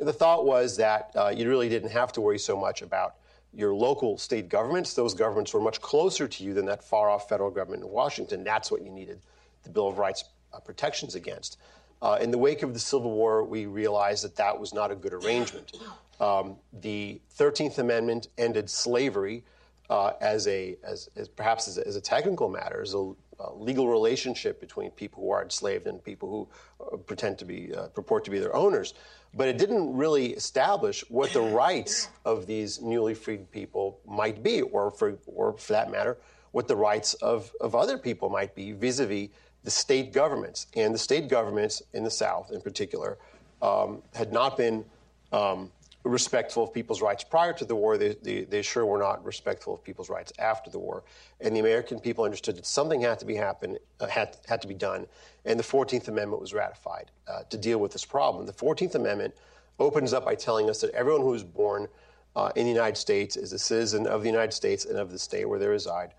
[0.00, 3.14] the thought was that uh, you really didn't have to worry so much about
[3.54, 4.94] your local state governments.
[4.94, 8.44] Those governments were much closer to you than that far off federal government in Washington.
[8.44, 9.20] That's what you needed
[9.64, 11.58] the Bill of Rights uh, protections against.
[12.00, 14.94] Uh, in the wake of the Civil War, we realized that that was not a
[14.94, 15.76] good arrangement.
[16.20, 19.44] Um, the 13th Amendment ended slavery
[19.90, 23.52] uh, as a, as, as perhaps as a, as a, technical matter, as a, a,
[23.54, 27.88] legal relationship between people who are enslaved and people who uh, pretend to be, uh,
[27.88, 28.94] purport to be their owners
[29.34, 34.62] but it didn't really establish what the rights of these newly freed people might be,
[34.62, 36.18] or for, or for that matter,
[36.52, 39.28] what the rights of, of other people might be vis a vis
[39.64, 40.66] the state governments.
[40.76, 43.18] And the state governments in the South, in particular,
[43.60, 44.84] um, had not been
[45.32, 45.70] um,
[46.08, 49.74] respectful of people's rights prior to the war, they, they, they, sure were not respectful
[49.74, 51.04] of people's rights after the war.
[51.40, 54.68] And the American people understood that something had to be happen, uh, had, had to
[54.68, 55.06] be done,
[55.44, 58.46] and the 14th Amendment was ratified uh, to deal with this problem.
[58.46, 59.34] The 14th Amendment
[59.78, 61.88] opens up by telling us that everyone who is born
[62.34, 65.18] uh, in the United States is a citizen of the United States and of the
[65.18, 66.14] state where they reside.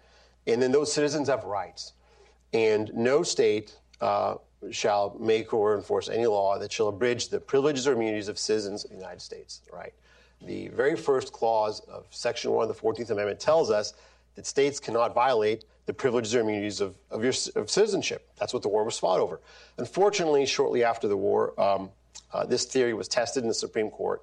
[0.47, 1.93] And then those citizens have rights.
[2.53, 4.35] And no state uh,
[4.71, 8.83] shall make or enforce any law that shall abridge the privileges or immunities of citizens
[8.83, 9.93] of the United States, right?
[10.45, 13.93] The very first clause of Section 1 of the 14th Amendment tells us
[14.35, 18.29] that states cannot violate the privileges or immunities of, of your of citizenship.
[18.37, 19.41] That's what the war was fought over.
[19.77, 21.89] Unfortunately, shortly after the war, um,
[22.31, 24.21] uh, this theory was tested in the Supreme Court,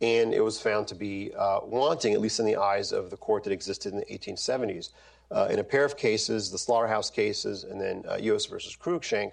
[0.00, 3.16] and it was found to be uh, wanting, at least in the eyes of the
[3.16, 4.90] court that existed in the 1870s.
[5.30, 8.46] Uh, in a pair of cases, the Slaughterhouse cases and then U.S.
[8.46, 9.32] Uh, versus Cruikshank,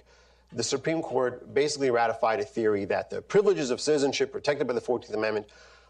[0.54, 4.82] the Supreme Court basically ratified a theory that the privileges of citizenship protected by the
[4.82, 5.48] 14th Amendment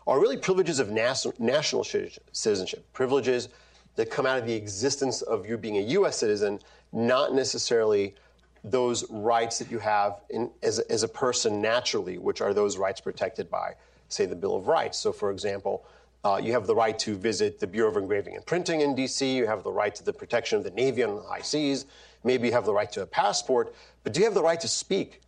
[0.07, 3.49] are really privileges of nas- national citizenship, privileges
[3.95, 6.17] that come out of the existence of you being a U.S.
[6.17, 6.59] citizen,
[6.91, 8.15] not necessarily
[8.63, 12.99] those rights that you have in, as, as a person naturally, which are those rights
[12.99, 13.73] protected by,
[14.09, 14.97] say, the Bill of Rights.
[14.97, 15.85] So, for example,
[16.23, 19.35] uh, you have the right to visit the Bureau of Engraving and Printing in D.C.
[19.35, 21.85] You have the right to the protection of the Navy on the high seas.
[22.25, 23.73] Maybe you have the right to a passport.
[24.03, 25.21] But do you have the right to speak?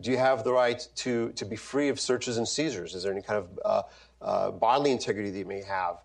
[0.00, 2.94] Do you have the right to, to be free of searches and seizures?
[2.94, 3.82] Is there any kind of uh,
[4.22, 5.98] uh, bodily integrity that you may have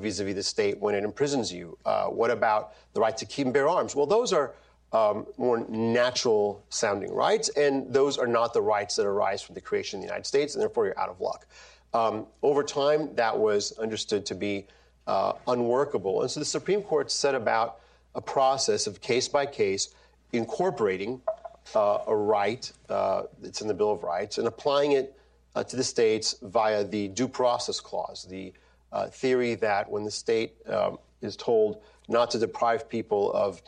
[0.00, 1.76] vis a vis the state when it imprisons you?
[1.84, 3.96] Uh, what about the right to keep and bear arms?
[3.96, 4.54] Well, those are
[4.92, 9.60] um, more natural sounding rights, and those are not the rights that arise from the
[9.60, 11.46] creation of the United States, and therefore you're out of luck.
[11.92, 14.66] Um, over time, that was understood to be
[15.06, 16.22] uh, unworkable.
[16.22, 17.80] And so the Supreme Court set about
[18.16, 19.94] a process of case by case
[20.32, 21.20] incorporating
[21.74, 25.16] uh, a right uh, that's in the Bill of Rights and applying it
[25.54, 28.52] uh, to the states via the due process clause, the
[28.92, 33.62] uh, theory that when the state um, is told not to deprive people of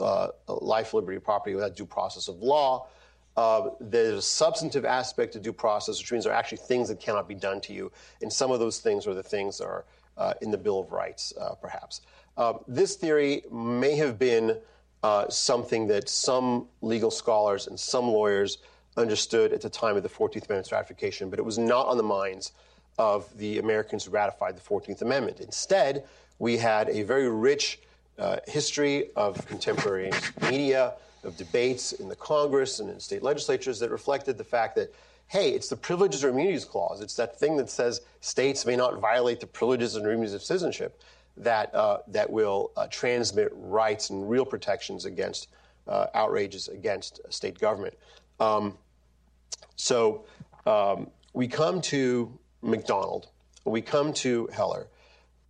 [0.00, 2.86] uh, life, liberty, property without due process of law,
[3.36, 7.00] uh, there's a substantive aspect to due process, which means there are actually things that
[7.00, 7.90] cannot be done to you.
[8.20, 9.84] And some of those things are the things that are
[10.40, 12.02] in the Bill of Rights, perhaps.
[12.36, 14.56] Uh, this theory may have been
[15.02, 18.58] uh, something that some legal scholars and some lawyers
[18.96, 22.02] understood at the time of the 14th Amendment's ratification, but it was not on the
[22.02, 22.52] minds
[22.98, 25.40] of the Americans who ratified the 14th Amendment.
[25.40, 26.04] Instead,
[26.38, 27.80] we had a very rich
[28.18, 30.10] uh, history of contemporary
[30.42, 34.92] media of debates in the Congress and in state legislatures that reflected the fact that,
[35.28, 37.00] hey, it's the Privileges or Immunities Clause.
[37.00, 41.00] It's that thing that says states may not violate the privileges and immunities of citizenship
[41.36, 45.48] that, uh, that will uh, transmit rights and real protections against
[45.88, 47.94] uh, outrages against state government.
[48.38, 48.78] Um,
[49.76, 50.24] so
[50.66, 53.28] um, we come to McDonald,
[53.64, 54.88] we come to Heller.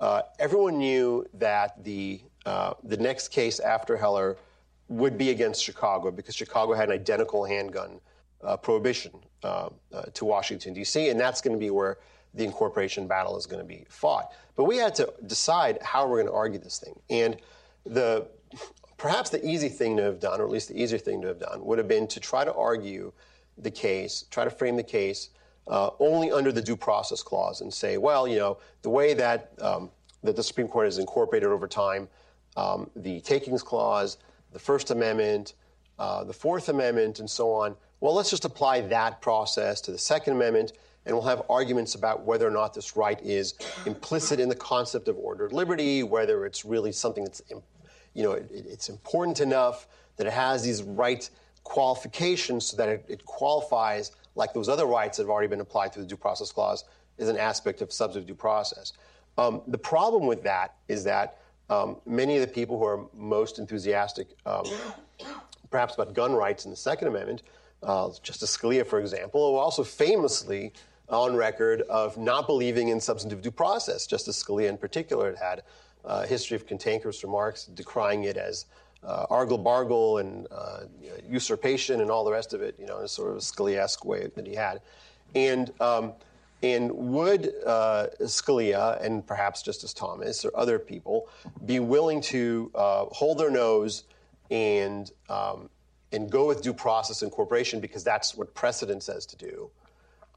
[0.00, 4.36] Uh, everyone knew that the, uh, the next case after Heller
[4.88, 8.00] would be against Chicago because Chicago had an identical handgun
[8.42, 9.12] uh, prohibition
[10.14, 11.98] to Washington, D.C., and that's going to be where
[12.34, 14.32] the incorporation battle is going to be fought.
[14.56, 16.98] But we had to decide how we're going to argue this thing.
[17.10, 17.36] And
[17.84, 18.28] the
[18.96, 21.40] perhaps the easy thing to have done, or at least the easier thing to have
[21.40, 23.12] done, would have been to try to argue
[23.58, 25.30] the case, try to frame the case
[25.68, 29.52] uh, only under the due process clause and say, well, you know, the way that
[29.60, 29.90] um,
[30.22, 32.08] that the Supreme Court has incorporated over time
[32.56, 34.18] um, the takings clause,
[34.52, 35.54] the First Amendment,
[35.98, 37.74] uh, the Fourth Amendment, and so on.
[38.00, 40.72] Well, let's just apply that process to the Second Amendment,
[41.06, 43.54] and we'll have arguments about whether or not this right is
[43.86, 47.42] implicit in the concept of ordered liberty, whether it's really something that's,
[48.14, 51.28] you know, it, it's important enough that it has these right
[51.64, 55.92] qualifications so that it, it, qualifies like those other rights that have already been applied
[55.92, 56.84] through the due process clause
[57.18, 58.92] is an aspect of substantive due process.
[59.38, 61.38] Um, the problem with that is that
[61.70, 64.64] um, many of the people who are most enthusiastic, um,
[65.70, 67.42] perhaps about gun rights in the Second Amendment,
[67.82, 70.72] uh, Justice Scalia, for example, were also famously
[71.08, 74.06] on record of not believing in substantive due process.
[74.06, 75.62] Justice Scalia, in particular, had had
[76.04, 78.66] a history of cantankerous remarks decrying it as
[79.04, 80.80] uh, argle bargle and uh,
[81.28, 84.30] usurpation and all the rest of it, you know, in a sort of Scalia-esque way
[84.34, 84.80] that he had.
[85.34, 86.12] And um,
[86.62, 91.28] and would uh, Scalia and perhaps Justice Thomas or other people
[91.66, 94.04] be willing to uh, hold their nose
[94.50, 95.68] and um,
[96.12, 99.70] and go with due process incorporation because that's what precedent says to do,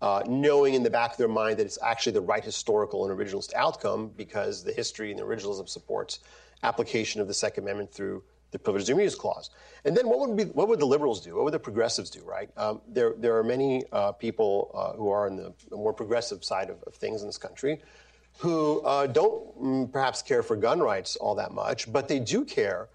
[0.06, 3.20] uh, knowing in the back of their mind that it's actually the right historical and
[3.20, 6.20] originalist outcome because the history and the originalism supports
[6.62, 9.49] application of the Second Amendment through the Privileged Immunities Clause.
[9.84, 11.34] And then what would, be, what would the liberals do?
[11.36, 12.51] What would the progressives do, right?
[12.56, 16.70] Um, there, there are many uh, people uh, who are on the, more progressive side
[16.70, 17.82] of, of, things in this country
[18.38, 22.45] who uh, don't mm, perhaps care for gun rights all that much, but they do
[22.45, 22.89] care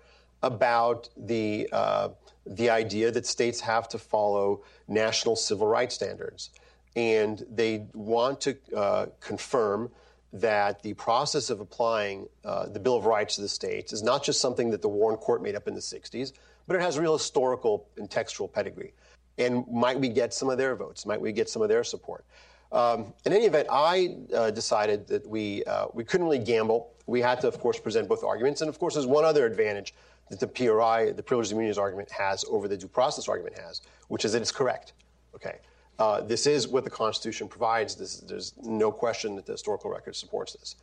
[0.44, 2.10] about the, uh,
[2.46, 6.50] the idea that states have to follow national civil rights standards.
[6.96, 9.90] And they want to uh, confirm
[10.32, 14.22] that the process of applying uh, the Bill of Rights to the states is not
[14.22, 16.32] just something that the Warren Court made up in the 60s,
[16.66, 18.92] but it has real historical and textual pedigree.
[19.38, 21.06] And might we get some of their votes?
[21.06, 22.24] Might we get some of their support?
[22.72, 26.92] Um, in any event, I uh, decided that we, uh, we couldn't really gamble.
[27.06, 28.60] We had to, of course, present both arguments.
[28.60, 29.94] And of course, there's one other advantage
[30.28, 34.24] that the PRI, the privileged immunities argument, has over the due process argument has, which
[34.24, 34.92] is that it's correct.
[35.34, 35.58] Okay.
[36.00, 37.94] Uh, this is what the Constitution provides.
[37.94, 40.76] This, there's no question that the historical record supports this.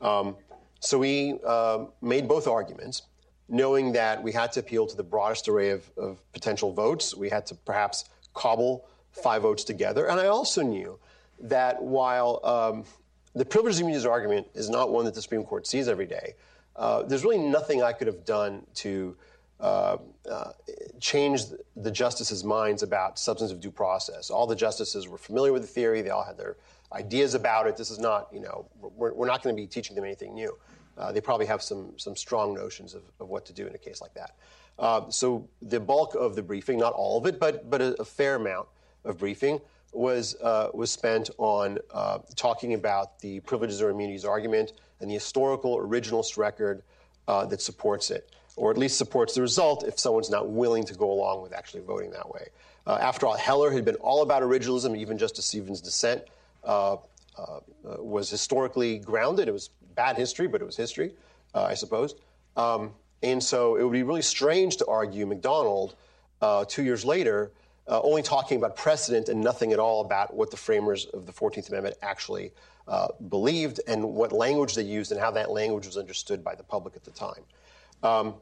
[0.00, 0.34] Um,
[0.80, 3.02] so we uh, made both arguments,
[3.50, 7.14] knowing that we had to appeal to the broadest array of, of potential votes.
[7.14, 10.06] We had to perhaps cobble five votes together.
[10.06, 10.98] And I also knew
[11.40, 12.84] that while um,
[13.34, 16.32] the privileged immunities argument is not one that the Supreme Court sees every day,
[16.76, 19.14] uh, there's really nothing I could have done to
[19.62, 19.96] uh,
[20.28, 20.50] uh,
[20.98, 24.28] changed the justices' minds about substantive due process.
[24.28, 26.56] All the justices were familiar with the theory; they all had their
[26.92, 27.76] ideas about it.
[27.76, 30.58] This is not, you know, we're, we're not going to be teaching them anything new.
[30.98, 33.78] Uh, they probably have some some strong notions of, of what to do in a
[33.78, 34.32] case like that.
[34.80, 38.04] Uh, so the bulk of the briefing, not all of it, but but a, a
[38.04, 38.66] fair amount
[39.04, 39.60] of briefing
[39.92, 45.14] was uh, was spent on uh, talking about the privileges or immunities argument and the
[45.14, 46.82] historical originalist record
[47.28, 51.10] that supports it or at least supports the result if someone's not willing to go
[51.10, 52.48] along with actually voting that way.
[52.86, 56.24] Uh, after all, Heller had been all about originalism, even Justice Stevens' dissent
[56.64, 56.94] uh,
[57.38, 59.48] uh, was historically grounded.
[59.48, 61.12] It was bad history, but it was history,
[61.54, 62.14] uh, I suppose.
[62.56, 62.92] Um,
[63.22, 65.94] and so it would be really strange to argue McDonald
[66.40, 67.52] uh, two years later.
[67.88, 71.32] Uh, only talking about precedent and nothing at all about what the framers of the
[71.32, 72.52] 14th Amendment actually
[73.28, 76.94] believed and what language they used and how that language was understood by the public
[76.94, 77.42] at the time.
[78.02, 78.34] Um,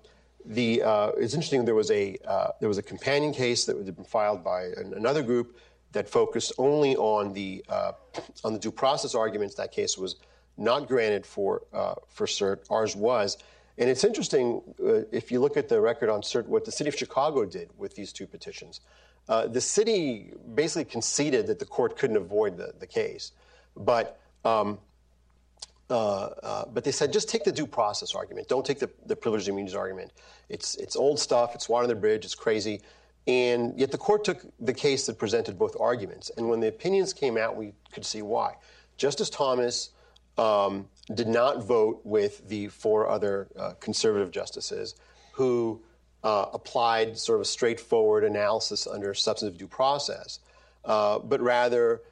[0.44, 1.64] the, uh, it's interesting.
[1.64, 4.94] There was a uh, there was a companion case that had been filed by an,
[4.96, 5.58] another group
[5.92, 7.92] that focused only on the uh,
[8.44, 9.54] on the due process arguments.
[9.56, 10.16] That case was
[10.56, 12.60] not granted for uh, for cert.
[12.70, 13.38] Ours was,
[13.76, 16.46] and it's interesting uh, if you look at the record on cert.
[16.46, 18.80] What the city of Chicago did with these two petitions,
[19.28, 23.32] uh, the city basically conceded that the court couldn't avoid the the case,
[23.76, 24.78] but um,
[25.90, 28.48] but they said just take the due process argument.
[28.48, 30.12] Don't take the, the privileged immunities argument.
[30.48, 31.54] It's, it's old stuff.
[31.54, 32.24] It's water under the bridge.
[32.24, 32.80] It's crazy.
[33.26, 36.30] And yet the court took the case that presented both arguments.
[36.36, 38.54] And when the opinions came out, we could see why.
[38.96, 39.90] Justice Thomas
[40.38, 44.94] um, did not vote with the four other uh, conservative justices
[45.32, 45.82] who
[46.22, 50.40] uh, applied sort of a straightforward analysis under substantive due process,
[50.84, 52.02] uh, but rather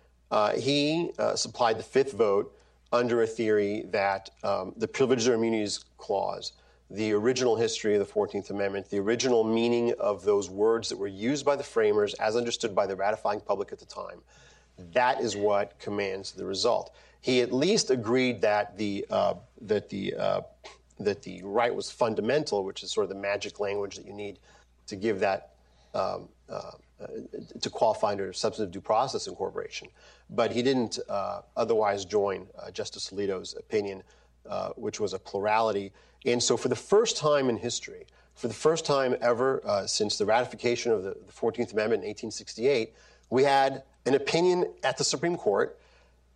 [0.56, 2.54] he supplied the fifth vote
[2.92, 6.52] under a theory that um, the Privileges or Immunities Clause,
[6.90, 11.06] the original history of the 14th Amendment, the original meaning of those words that were
[11.06, 14.20] used by the framers as understood by the ratifying public at the time,
[14.92, 16.94] that is what commands the result.
[17.20, 20.40] He at least agreed that the, uh, that the, uh,
[21.00, 24.38] that the right was fundamental, which is sort of the magic language that you need
[24.86, 25.50] to give that
[25.94, 26.72] um, uh,
[27.60, 29.88] to qualify under substantive due process incorporation.
[30.30, 34.02] But he didn't uh, otherwise join uh, Justice Alito's opinion,
[34.48, 35.92] uh, which was a plurality.
[36.26, 40.18] And so, for the first time in history, for the first time ever uh, since
[40.18, 42.94] the ratification of the, the 14th Amendment in 1868,
[43.30, 45.78] we had an opinion at the Supreme Court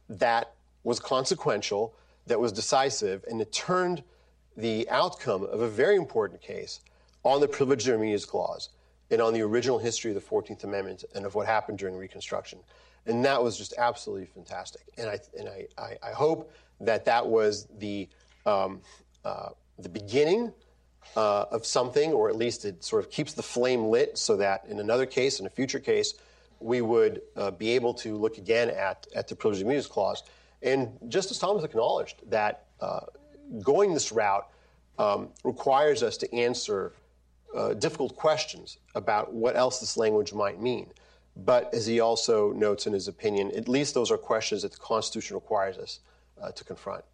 [0.09, 0.55] that
[0.85, 1.95] was consequential,
[2.27, 4.03] that was decisive, and it turned
[4.57, 6.81] the outcome of a very important case
[7.25, 8.69] on the Privileged Immunities Clause
[9.13, 12.59] and on the original history of the 14th Amendment and of what happened during Reconstruction.
[13.07, 14.83] And that was just absolutely fantastic.
[14.97, 18.09] And I, and I, I, I hope that that was the,
[18.47, 18.81] um,
[19.25, 20.53] uh, the beginning
[21.17, 24.65] uh, of something, or at least it sort of keeps the flame lit so that
[24.69, 26.15] in another case, in a future case,
[26.61, 30.23] we would uh, be able to look again at, at the Privileged Immunities Clause.
[30.63, 33.01] And Justice Thomas acknowledged that uh,
[33.63, 34.49] going this route
[34.99, 36.93] um, requires us to answer
[37.55, 40.91] uh, difficult questions about what else this language might mean.
[41.37, 44.79] But as he also notes in his opinion, at least those are questions that the
[44.79, 46.01] Constitution requires us
[46.41, 47.05] uh, to confront.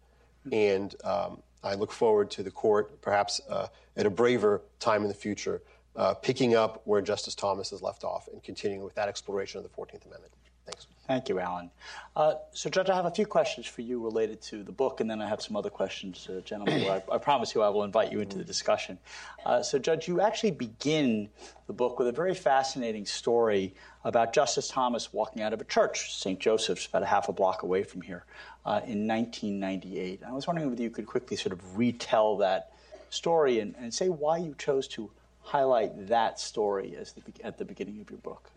[0.51, 5.07] And um, I look forward to the court, perhaps uh, at a braver time in
[5.07, 5.61] the future,
[5.95, 9.63] uh, picking up where Justice Thomas has left off and continuing with that exploration of
[9.63, 10.33] the 14th Amendment.
[10.65, 10.87] Thanks.
[11.09, 11.71] Thank you, Alan.
[12.15, 15.09] Uh, so, Judge, I have a few questions for you related to the book, and
[15.09, 16.87] then I have some other questions, uh, gentlemen.
[16.87, 18.99] I, I, promise you I will invite you into the discussion.
[19.43, 21.27] Uh, so, Judge, you actually begin
[21.65, 26.15] the book with a very fascinating story about Justice Thomas walking out of a church,
[26.15, 26.39] St.
[26.39, 28.25] Joseph's, about a half a block away from here,
[28.67, 30.21] uh, in 1998.
[30.27, 32.71] I was wondering whether you could quickly sort of retell that
[33.09, 35.09] story and, and say why you chose to
[35.41, 38.51] highlight that story as the, at the beginning of your book.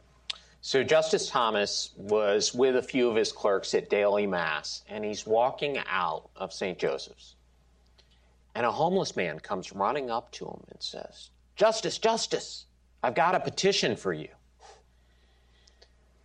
[0.65, 5.27] So Justice Thomas was with a few of his clerks at daily mass, and he's
[5.27, 6.79] walking out of St.
[6.79, 7.35] Joseph's.
[8.55, 12.67] And a homeless man comes running up to him and says, Justice, Justice,
[13.03, 14.29] I've got a petition for you.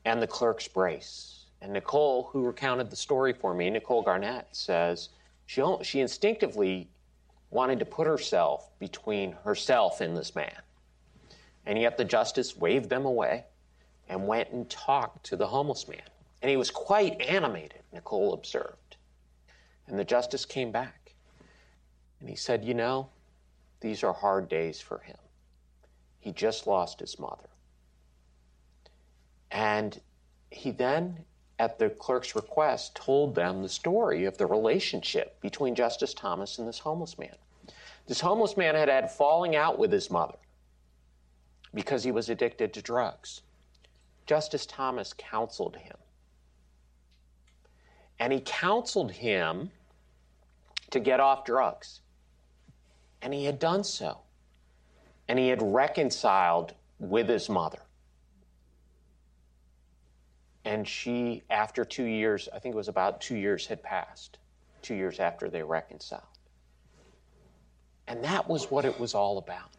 [0.05, 1.45] And the clerks brace.
[1.59, 5.09] And Nicole, who recounted the story for me, Nicole Garnett, says
[5.47, 6.91] she, she instinctively
[7.49, 10.61] wanted to put herself between herself and this man.
[11.65, 13.45] And yet the justice waved them away
[14.09, 16.01] and went and talked to the homeless man.
[16.41, 18.97] And he was quite animated, Nicole observed.
[19.87, 21.13] And the justice came back.
[22.19, 23.09] And he said, You know,
[23.79, 25.17] these are hard days for him.
[26.19, 27.49] He just lost his mother.
[29.51, 29.99] And
[30.51, 31.25] he then,
[31.59, 36.67] at the clerk's request, told them the story of the relationship between Justice Thomas and
[36.67, 37.35] this homeless man.
[38.07, 40.37] This homeless man had had falling out with his mother
[41.73, 43.41] because he was addicted to drugs.
[44.27, 45.95] Justice Thomas counseled him.
[48.19, 49.71] And he counseled him
[50.91, 52.01] to get off drugs.
[53.21, 54.19] And he had done so.
[55.27, 57.79] And he had reconciled with his mother.
[60.65, 64.37] And she, after two years, I think it was about two years had passed,
[64.81, 66.23] two years after they reconciled.
[68.07, 69.69] And that was what it was all about.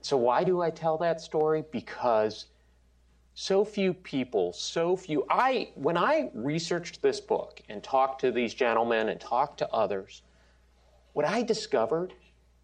[0.00, 1.64] So, why do I tell that story?
[1.70, 2.46] Because
[3.34, 5.24] so few people, so few.
[5.30, 10.22] I, when I researched this book and talked to these gentlemen and talked to others,
[11.14, 12.12] what I discovered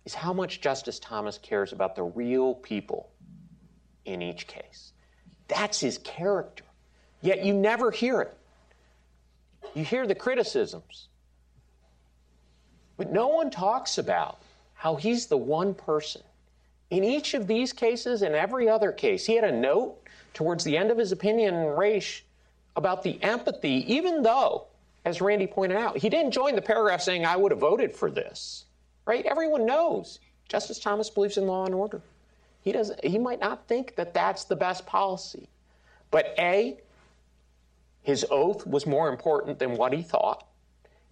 [0.05, 3.11] is how much Justice Thomas cares about the real people
[4.05, 4.93] in each case.
[5.49, 6.64] That's his character.
[7.21, 8.37] Yet you never hear it.
[9.75, 11.09] You hear the criticisms.
[12.97, 14.43] But no one talks about
[14.75, 16.23] how he's the one person.
[16.91, 20.76] In each of these cases and every other case, he had a note towards the
[20.76, 22.22] end of his opinion in Raich
[22.76, 24.66] about the empathy, even though,
[25.05, 28.11] as Randy pointed out, he didn't join the paragraph saying, I would have voted for
[28.11, 28.64] this.
[29.05, 29.24] Right?
[29.26, 32.01] Everyone knows Justice Thomas believes in law and order.
[32.62, 33.03] He, doesn't.
[33.05, 35.49] he might not think that that's the best policy.
[36.11, 36.79] But A,
[38.03, 40.47] his oath was more important than what he thought.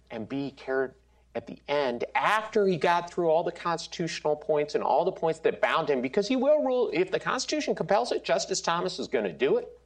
[0.09, 0.93] And B, cared
[1.35, 5.39] at the end, after he got through all the constitutional points and all the points
[5.41, 9.07] that bound him, because he will rule, if the Constitution compels it, Justice Thomas is
[9.07, 9.79] going to do it.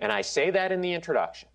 [0.00, 1.48] And I say that in the introduction.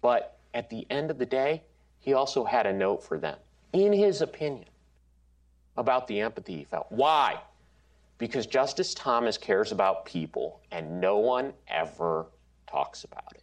[0.00, 1.62] But at the end of the day,
[1.98, 3.38] he also had a note for them,
[3.72, 4.68] in his opinion,
[5.76, 6.86] about the empathy he felt.
[6.90, 7.40] Why?
[8.18, 12.26] Because Justice Thomas cares about people, and no one ever
[12.66, 13.42] talks about it.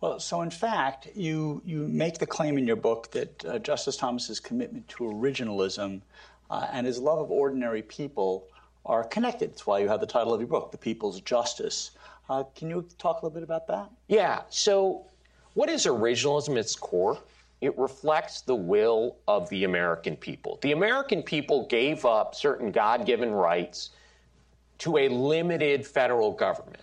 [0.00, 3.96] Well, so in fact, you, you make the claim in your book that uh, Justice
[3.96, 6.02] Thomas's commitment to originalism
[6.50, 8.46] uh, and his love of ordinary people
[8.86, 9.50] are connected.
[9.50, 11.90] That's why you have the title of your book, The People's Justice.
[12.30, 13.90] Uh, can you talk a little bit about that?
[14.06, 14.42] Yeah.
[14.50, 15.06] So,
[15.54, 17.18] what is originalism at its core?
[17.60, 20.60] It reflects the will of the American people.
[20.62, 23.90] The American people gave up certain God given rights
[24.78, 26.78] to a limited federal government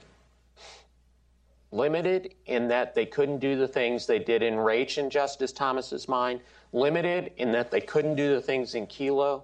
[1.76, 6.08] limited in that they couldn't do the things they did in Raich in Justice Thomas's
[6.08, 6.40] mind,
[6.72, 9.44] limited in that they couldn't do the things in Kelo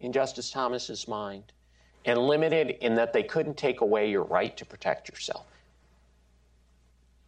[0.00, 1.52] in Justice Thomas's mind,
[2.04, 5.46] and limited in that they couldn't take away your right to protect yourself.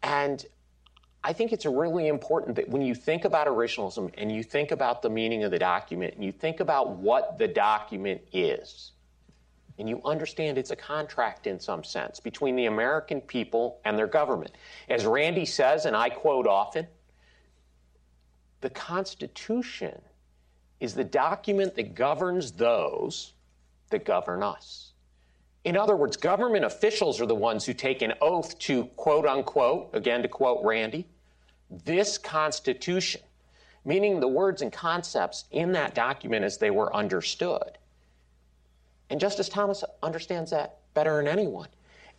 [0.03, 0.45] And
[1.25, 5.03] I think it's really important that when you think about originalism and you think about
[5.03, 8.93] the meaning of the document and you think about what the document is,
[9.79, 14.07] and you understand it's a contract in some sense between the American people and their
[14.07, 14.53] government.
[14.89, 16.87] As Randy says, and I quote often,
[18.61, 20.01] the Constitution
[20.81, 23.33] is the document that governs those
[23.91, 24.93] that govern us.
[25.65, 29.91] In other words, government officials are the ones who take an oath to quote unquote,
[29.95, 31.07] again to quote Randy,
[31.85, 33.21] this Constitution,
[33.85, 37.79] meaning the words and concepts in that document as they were understood.
[39.11, 41.69] And Justice Thomas understands that better than anyone.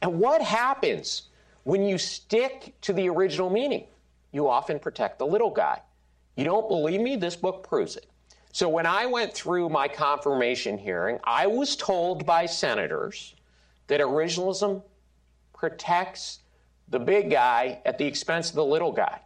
[0.02, 1.24] And what happens
[1.64, 3.86] when you stick to the original meaning?
[4.32, 5.82] You often protect the little guy.
[6.36, 7.16] You don't believe me?
[7.16, 8.08] This book proves it.
[8.52, 13.36] So when I went through my confirmation hearing, I was told by senators
[13.88, 14.82] that originalism
[15.54, 16.40] protects
[16.90, 19.20] the big guy at the expense of the little guy.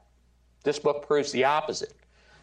[0.63, 1.93] This book proves the opposite.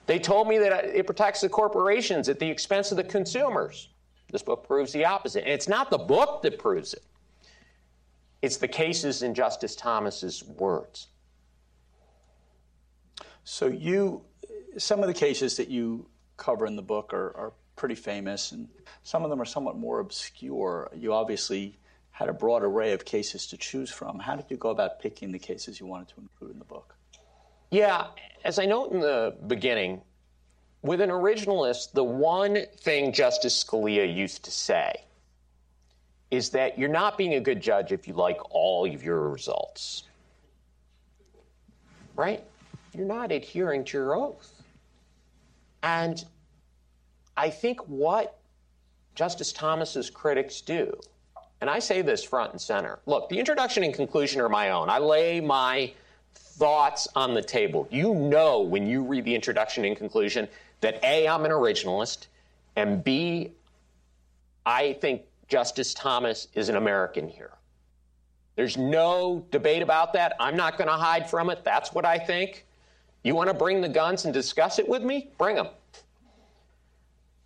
[0.07, 3.89] They told me that it protects the corporations at the expense of the consumers.
[4.31, 5.45] This book proves the opposite.
[5.45, 7.03] And it's not the book that proves it,
[8.43, 11.09] it's the cases in Justice Thomas's words.
[13.45, 14.23] So, you,
[14.77, 16.07] some of the cases that you
[16.37, 18.69] cover in the book are, are pretty famous, and
[19.05, 20.91] some of them are somewhat more obscure.
[20.95, 21.79] You obviously
[22.11, 24.19] had a broad array of cases to choose from.
[24.19, 26.95] How did you go about picking the cases you wanted to include in the book?
[27.71, 28.09] Yeah,
[28.45, 30.03] as I note in the beginning,
[30.83, 35.03] with an originalist, the one thing Justice Scalia used to say
[36.31, 40.05] is that you're not being a good judge if you like all of your results.
[42.17, 42.45] Right?
[42.93, 44.53] You're not adhering to your oath.
[45.83, 46.25] And
[47.37, 48.39] I think what
[49.15, 50.93] Justice Thomas's critics do,
[51.61, 52.99] and I say this front and center.
[53.07, 54.91] Look, the introduction and conclusion are my own.
[54.91, 55.93] I lay my
[56.35, 57.89] thoughts on the table.
[57.91, 60.49] You know when you read the introduction and conclusion
[60.81, 62.27] that A, I'm an originalist,
[62.77, 63.53] and B,
[64.65, 67.53] I think Justice Thomas is an American here.
[68.57, 70.35] There's no debate about that.
[70.41, 71.65] I'm not going to hide from it.
[71.65, 72.67] That's what I think.
[73.23, 75.31] You want to bring the guns and discuss it with me?
[75.39, 75.69] Bring them.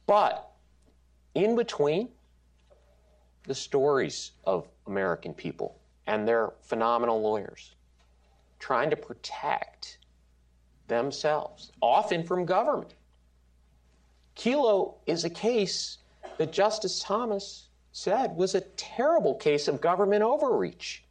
[0.06, 0.50] But
[1.34, 2.08] in between,
[3.44, 5.76] the stories of American people
[6.06, 7.74] and their phenomenal lawyers
[8.58, 9.98] trying to protect
[10.88, 12.94] themselves, often from government.
[14.36, 15.98] Kelo is a case
[16.38, 21.04] that Justice Thomas said was a terrible case of government overreach.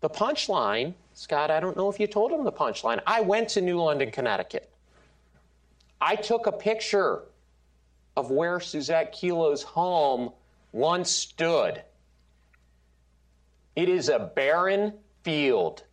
[0.00, 3.00] The punchline, Scott, I don't know if you told him the punchline.
[3.06, 4.70] I went to New London, Connecticut.
[6.00, 7.22] I took a picture
[8.16, 10.32] of where Susette Kelo's home
[10.72, 11.82] once stood.
[13.76, 15.84] It is a barren field.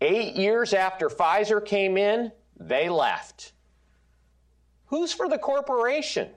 [0.00, 3.52] Eight years after Pfizer came in, they left.
[4.90, 6.28] Who's for the corporation?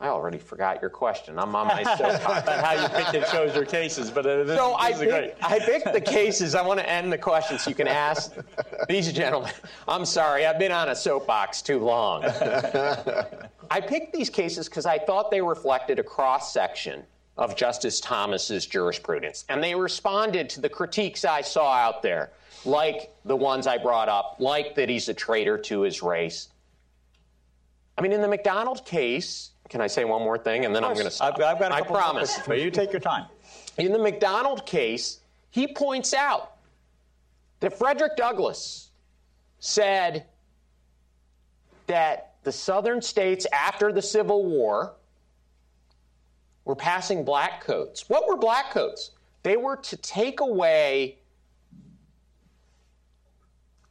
[0.00, 1.38] I already forgot your question.
[1.38, 2.24] I'm on my soapbox.
[2.42, 4.98] About how you picked and chose your cases, but uh, this, so this I is
[4.98, 5.34] great.
[5.40, 6.56] I picked the cases.
[6.56, 8.32] I want to end the question so you can ask
[8.88, 9.52] these gentlemen.
[9.86, 12.24] I'm sorry, I've been on a soapbox too long.
[12.24, 17.04] I picked these cases because I thought they reflected a cross section
[17.36, 22.32] of Justice Thomas's jurisprudence, and they responded to the critiques I saw out there,
[22.64, 26.48] like the ones I brought up, like that he's a traitor to his race.
[28.02, 30.94] I mean, in the McDonald case, can I say one more thing, and then I'm
[30.94, 31.34] going to stop?
[31.36, 32.36] I've, I've got a I couple promise.
[32.48, 33.26] But you take your time.
[33.78, 36.56] In the McDonald case, he points out
[37.60, 38.90] that Frederick Douglass
[39.60, 40.26] said
[41.86, 44.94] that the southern states after the Civil War
[46.64, 48.06] were passing black codes.
[48.08, 49.12] What were black codes?
[49.44, 51.18] They were to take away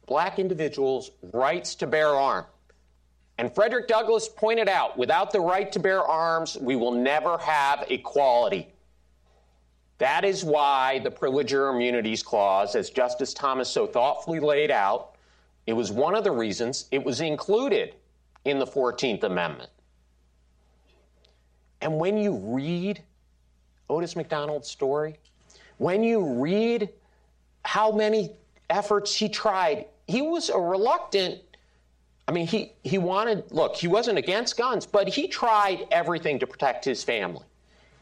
[0.06, 2.48] black individuals' rights to bear arms.
[3.42, 7.84] And Frederick Douglass pointed out without the right to bear arms, we will never have
[7.90, 8.68] equality.
[9.98, 15.16] That is why the Privilege or Immunities Clause, as Justice Thomas so thoughtfully laid out,
[15.66, 17.96] it was one of the reasons it was included
[18.44, 19.70] in the 14th Amendment.
[21.80, 23.02] And when you read
[23.90, 25.16] Otis McDonald's story,
[25.78, 26.90] when you read
[27.64, 28.36] how many
[28.70, 31.40] efforts he tried, he was a reluctant
[32.32, 36.46] I mean, he, he wanted, look, he wasn't against guns, but he tried everything to
[36.46, 37.44] protect his family.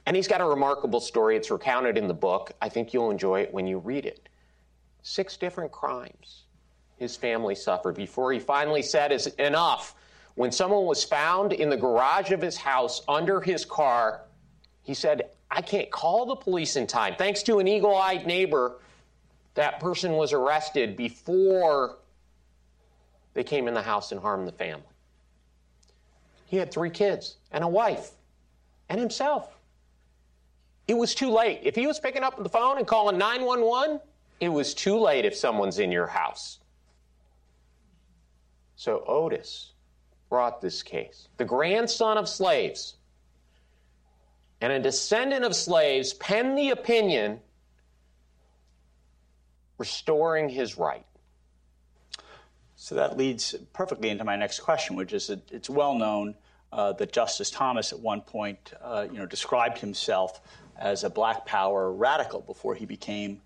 [0.06, 1.36] And he's got a remarkable story.
[1.36, 2.52] It's recounted in the book.
[2.62, 4.28] I think you'll enjoy it when you read it.
[5.02, 6.44] Six different crimes
[6.96, 9.96] his family suffered before he finally said, is enough.
[10.36, 14.20] When someone was found in the garage of his house under his car,
[14.84, 17.16] he said, I can't call the police in time.
[17.18, 18.76] Thanks to an eagle eyed neighbor,
[19.54, 21.96] that person was arrested before
[23.34, 24.84] they came in the house and harmed the family.
[26.46, 28.10] He had three kids and a wife
[28.88, 29.56] and himself.
[30.88, 31.60] It was too late.
[31.62, 34.00] If he was picking up the phone and calling 911,
[34.40, 36.58] it was too late if someone's in your house.
[38.74, 39.72] So Otis
[40.28, 41.28] brought this case.
[41.36, 42.96] The grandson of slaves
[44.60, 47.40] and a descendant of slaves penned the opinion
[49.78, 51.04] restoring his right.
[52.82, 56.34] So that leads perfectly into my next question, which is that it's well known
[56.72, 60.40] uh, that Justice Thomas at one point, uh, you know, described himself
[60.78, 63.42] as a Black Power radical before he became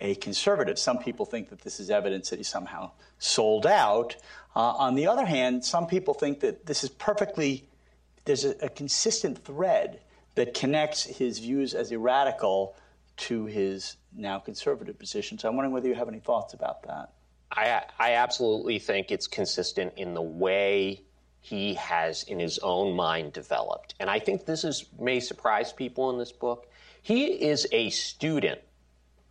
[0.00, 0.78] a conservative.
[0.78, 4.16] Some people think that this is evidence that he somehow sold out.
[4.56, 7.68] Uh, on the other hand, some people think that this is perfectly
[8.24, 10.00] there's a, a consistent thread
[10.34, 12.74] that connects his views as a radical
[13.18, 15.38] to his now conservative position.
[15.38, 17.12] So I'm wondering whether you have any thoughts about that.
[17.50, 21.02] I, I absolutely think it's consistent in the way
[21.40, 23.94] he has in his own mind developed.
[24.00, 26.70] And I think this is may surprise people in this book.
[27.02, 28.60] He is a student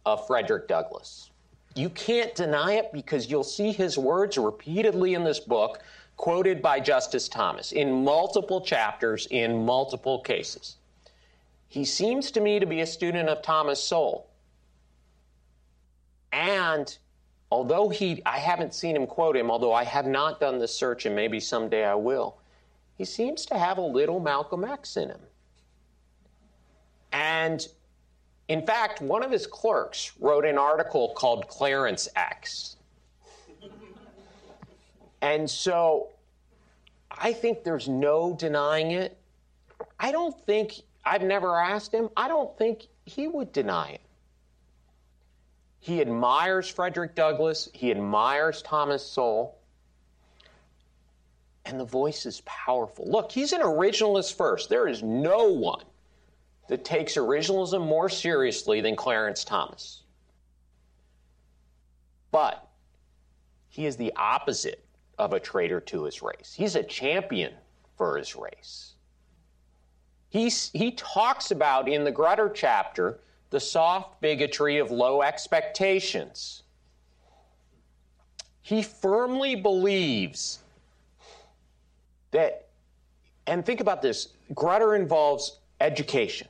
[0.06, 1.30] of Frederick Douglass.
[1.76, 5.84] You can't deny it because you'll see his words repeatedly in this book,
[6.16, 10.78] quoted by Justice Thomas in multiple chapters in multiple cases.
[11.68, 14.28] He seems to me to be a student of Thomas Sowell.
[16.32, 16.98] And
[17.52, 21.06] although he, I haven't seen him quote him, although I have not done the search
[21.06, 22.38] and maybe someday I will,
[22.98, 25.22] he seems to have a little Malcolm X in him.
[27.12, 27.66] And
[28.48, 32.76] in fact, one of his clerks wrote an article called Clarence X.
[35.22, 36.10] And so
[37.12, 39.18] I think there's no denying it.
[40.00, 40.74] I don't think,
[41.06, 44.02] I've never asked him, I don't think he would deny it.
[45.88, 49.58] He admires Frederick Douglass, he admires Thomas Sowell,
[51.64, 53.10] and the voice is powerful.
[53.10, 54.68] Look, he's an originalist first.
[54.68, 55.86] There is no one
[56.68, 60.04] that takes originalism more seriously than Clarence Thomas.
[62.32, 62.68] But
[63.70, 64.84] he is the opposite
[65.18, 66.54] of a traitor to his race.
[66.54, 67.54] He's a champion
[67.96, 68.96] for his race.
[70.28, 76.64] He's, he talks about in the Grutter chapter the soft bigotry of low expectations.
[78.62, 80.60] He firmly believes
[82.32, 82.68] that,
[83.46, 86.48] and think about this Grutter involves education.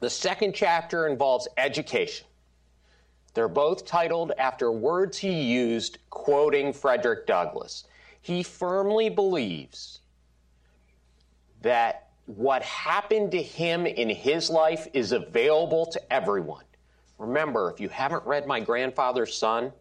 [0.00, 2.26] The second chapter involves education.
[3.34, 7.84] They're both titled after words he used quoting Frederick Douglass.
[8.20, 10.00] He firmly believes
[11.62, 16.64] that what happened to him in his life is available to everyone.
[17.18, 19.72] Remember, if you haven't read My Grandfather's Son,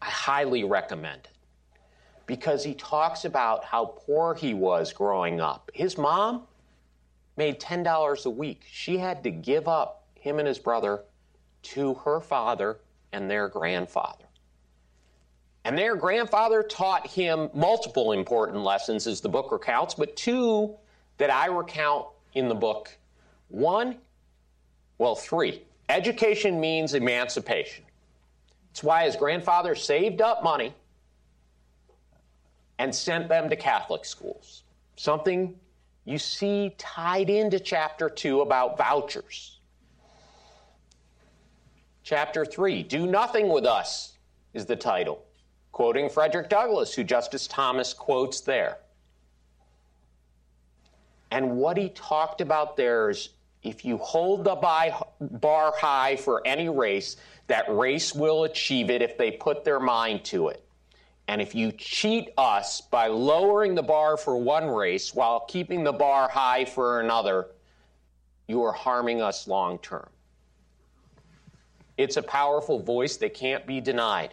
[0.00, 1.30] I highly recommend it
[2.26, 5.70] because he talks about how poor he was growing up.
[5.72, 6.42] His mom
[7.36, 8.64] made $10 a week.
[8.70, 11.04] She had to give up him and his brother
[11.62, 12.80] to her father
[13.12, 14.24] and their grandfather.
[15.64, 20.76] And their grandfather taught him multiple important lessons, as the book recounts, but two
[21.18, 22.96] that I recount in the book.
[23.48, 23.96] One,
[24.98, 25.62] well, three.
[25.88, 27.84] Education means emancipation.
[28.70, 30.74] It's why his grandfather saved up money
[32.78, 34.64] and sent them to Catholic schools.
[34.96, 35.54] Something
[36.04, 39.60] you see tied into chapter two about vouchers.
[42.02, 44.12] Chapter three, Do Nothing with Us
[44.54, 45.24] is the title,
[45.72, 48.78] quoting Frederick Douglass, who Justice Thomas quotes there.
[51.36, 53.28] And what he talked about there is
[53.62, 57.18] if you hold the bar high for any race,
[57.48, 60.64] that race will achieve it if they put their mind to it.
[61.28, 65.92] And if you cheat us by lowering the bar for one race while keeping the
[65.92, 67.48] bar high for another,
[68.48, 70.08] you are harming us long term.
[71.98, 74.32] It's a powerful voice that can't be denied.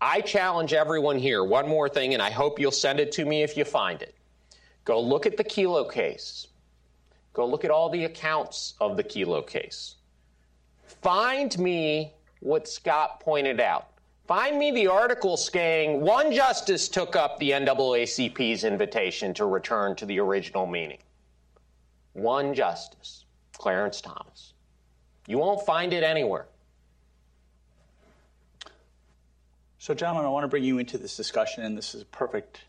[0.00, 3.44] I challenge everyone here, one more thing, and I hope you'll send it to me
[3.44, 4.16] if you find it.
[4.84, 6.46] Go look at the Kelo case.
[7.32, 9.96] Go look at all the accounts of the Kelo case.
[11.02, 13.88] Find me what Scott pointed out.
[14.26, 20.06] Find me the article saying one justice took up the NAACP's invitation to return to
[20.06, 20.98] the original meaning.
[22.12, 24.54] One justice, Clarence Thomas.
[25.26, 26.46] You won't find it anywhere.
[29.78, 32.60] So, gentlemen, I want to bring you into this discussion, and this is a perfect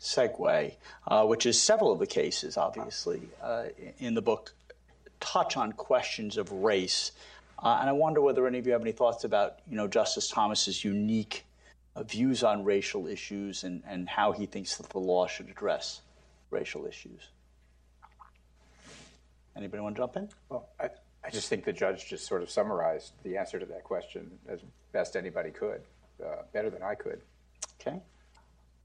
[0.00, 0.74] segue,
[1.06, 3.64] uh, which is several of the cases, obviously, uh,
[3.98, 4.54] in the book
[5.20, 7.12] touch on questions of race.
[7.58, 10.30] Uh, and I wonder whether any of you have any thoughts about, you know, Justice
[10.30, 11.44] Thomas's unique
[11.94, 16.00] uh, views on racial issues and, and how he thinks that the law should address
[16.50, 17.28] racial issues.
[19.54, 20.28] Anybody want to jump in?
[20.48, 20.88] Well, I,
[21.22, 24.60] I just think the judge just sort of summarized the answer to that question as
[24.92, 25.82] best anybody could,
[26.24, 27.20] uh, better than I could.
[27.78, 28.00] Okay.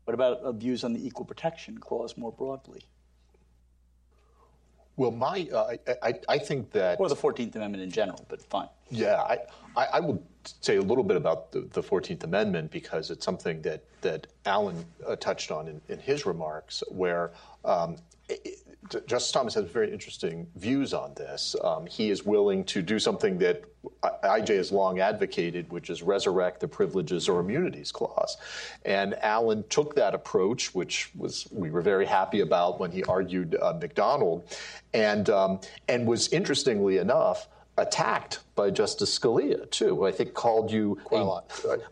[0.06, 2.82] What about views on the Equal Protection Clause more broadly?
[4.98, 8.70] Well, my uh, I, I think that or the Fourteenth Amendment in general, but fine.
[8.90, 9.40] Yeah, I,
[9.76, 10.24] I, I would
[10.62, 15.18] say a little bit about the Fourteenth Amendment because it's something that that Alan uh,
[15.18, 17.34] touched on in, in, his remarks, where
[17.66, 17.98] um,
[18.30, 18.60] it,
[19.08, 21.56] Justice Thomas has very interesting views on this.
[21.64, 23.64] Um, he is willing to do something that
[24.04, 28.38] IJ has long advocated, which is resurrect the privileges or immunities clause.
[28.84, 33.56] And Alan took that approach, which was we were very happy about when he argued
[33.62, 34.56] uh, McDonald,
[34.94, 37.48] and um, and was interestingly enough
[37.78, 39.98] attacked by Justice Scalia, too.
[39.98, 41.18] Who I think called you a,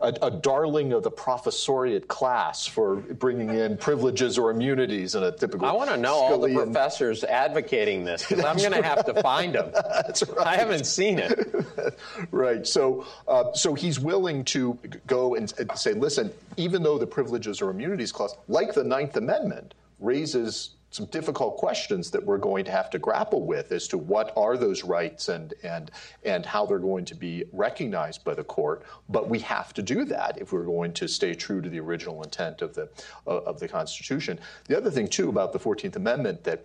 [0.00, 5.32] a, a, darling of the professoriate class for bringing in privileges or immunities in a
[5.32, 5.66] typical.
[5.66, 6.30] I want to know Scalian.
[6.30, 8.82] all the professors advocating this because I'm going right.
[8.82, 9.70] to have to find them.
[9.72, 10.46] That's right.
[10.46, 11.98] I haven't seen it.
[12.30, 12.66] right.
[12.66, 17.60] So, uh, so he's willing to go and, and say, listen, even though the privileges
[17.60, 22.70] or immunities clause, like the Ninth Amendment, raises some difficult questions that we're going to
[22.70, 25.90] have to grapple with as to what are those rights and and
[26.24, 28.84] and how they're going to be recognized by the court.
[29.08, 32.22] But we have to do that if we're going to stay true to the original
[32.22, 32.88] intent of the
[33.26, 34.38] uh, of the Constitution.
[34.68, 36.64] The other thing too about the Fourteenth Amendment that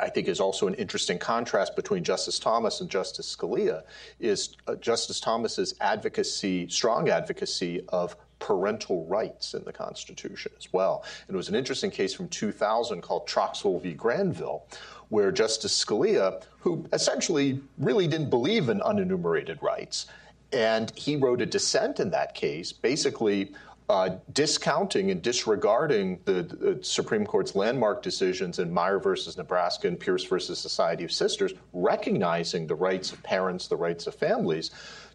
[0.00, 3.82] I think is also an interesting contrast between Justice Thomas and Justice Scalia
[4.20, 11.04] is uh, Justice Thomas's advocacy, strong advocacy of parental rights in the Constitution as well.
[11.28, 13.92] And it was an interesting case from 2000 called Troxel v.
[13.92, 14.66] Granville,
[15.08, 20.06] where Justice Scalia, who essentially really didn't believe in unenumerated rights,
[20.52, 23.52] and he wrote a dissent in that case, basically
[23.90, 29.98] uh, discounting and disregarding the, the, Supreme Court's landmark decisions in Meyer versus Nebraska and
[29.98, 34.70] Pierce versus Society of Sisters, recognizing the rights of parents, the rights of families.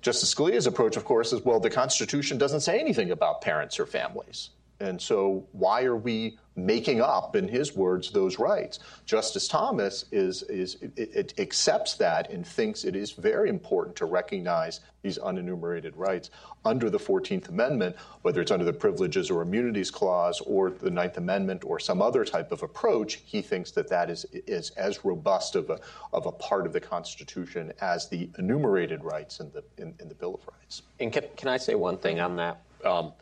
[0.06, 3.88] Justice Scalia's approach, of course, is well, the Constitution doesn't say anything about parents or
[3.88, 4.52] families.
[4.80, 8.80] And so, why are we making up, in his words, those rights?
[9.06, 14.06] Justice Thomas is, is it, it accepts that and thinks it is very important to
[14.06, 16.30] recognize these unenumerated rights
[16.66, 21.18] under the 14th Amendment, whether it's under the Privileges or Immunities Clause or the Ninth
[21.18, 23.22] Amendment or some other type of approach.
[23.26, 25.80] He thinks that that is, is as robust of a,
[26.12, 30.16] of a part of the Constitution as the enumerated rights in the, in, in the
[30.16, 30.82] Bill of Rights.
[31.00, 32.62] And can, can I say one thing on that?
[32.84, 33.14] Um,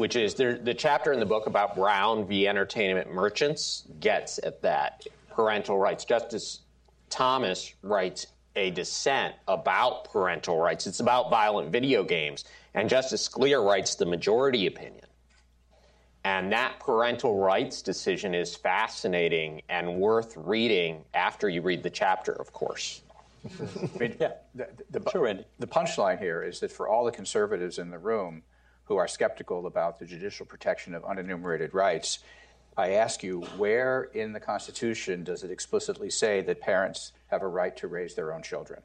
[0.00, 2.48] which is there, the chapter in the book about Brown v.
[2.48, 6.06] Entertainment Merchants gets at that parental rights.
[6.06, 6.60] Justice
[7.10, 8.26] Thomas writes
[8.56, 10.86] a dissent about parental rights.
[10.86, 12.46] It's about violent video games.
[12.72, 15.04] And Justice Scalia writes the majority opinion.
[16.24, 22.32] And that parental rights decision is fascinating and worth reading after you read the chapter,
[22.32, 23.02] of course.
[23.44, 27.78] I mean, yeah, the, the, sure, the punchline here is that for all the conservatives
[27.78, 28.42] in the room,
[28.90, 32.18] who are skeptical about the judicial protection of unenumerated rights,
[32.76, 37.46] I ask you, where in the Constitution does it explicitly say that parents have a
[37.46, 38.82] right to raise their own children?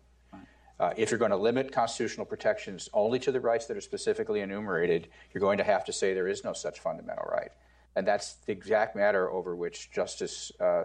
[0.79, 4.41] Uh, if you're going to limit constitutional protections only to the rights that are specifically
[4.41, 7.49] enumerated, you're going to have to say there is no such fundamental right.
[7.95, 10.83] And that's the exact matter over which Justice uh,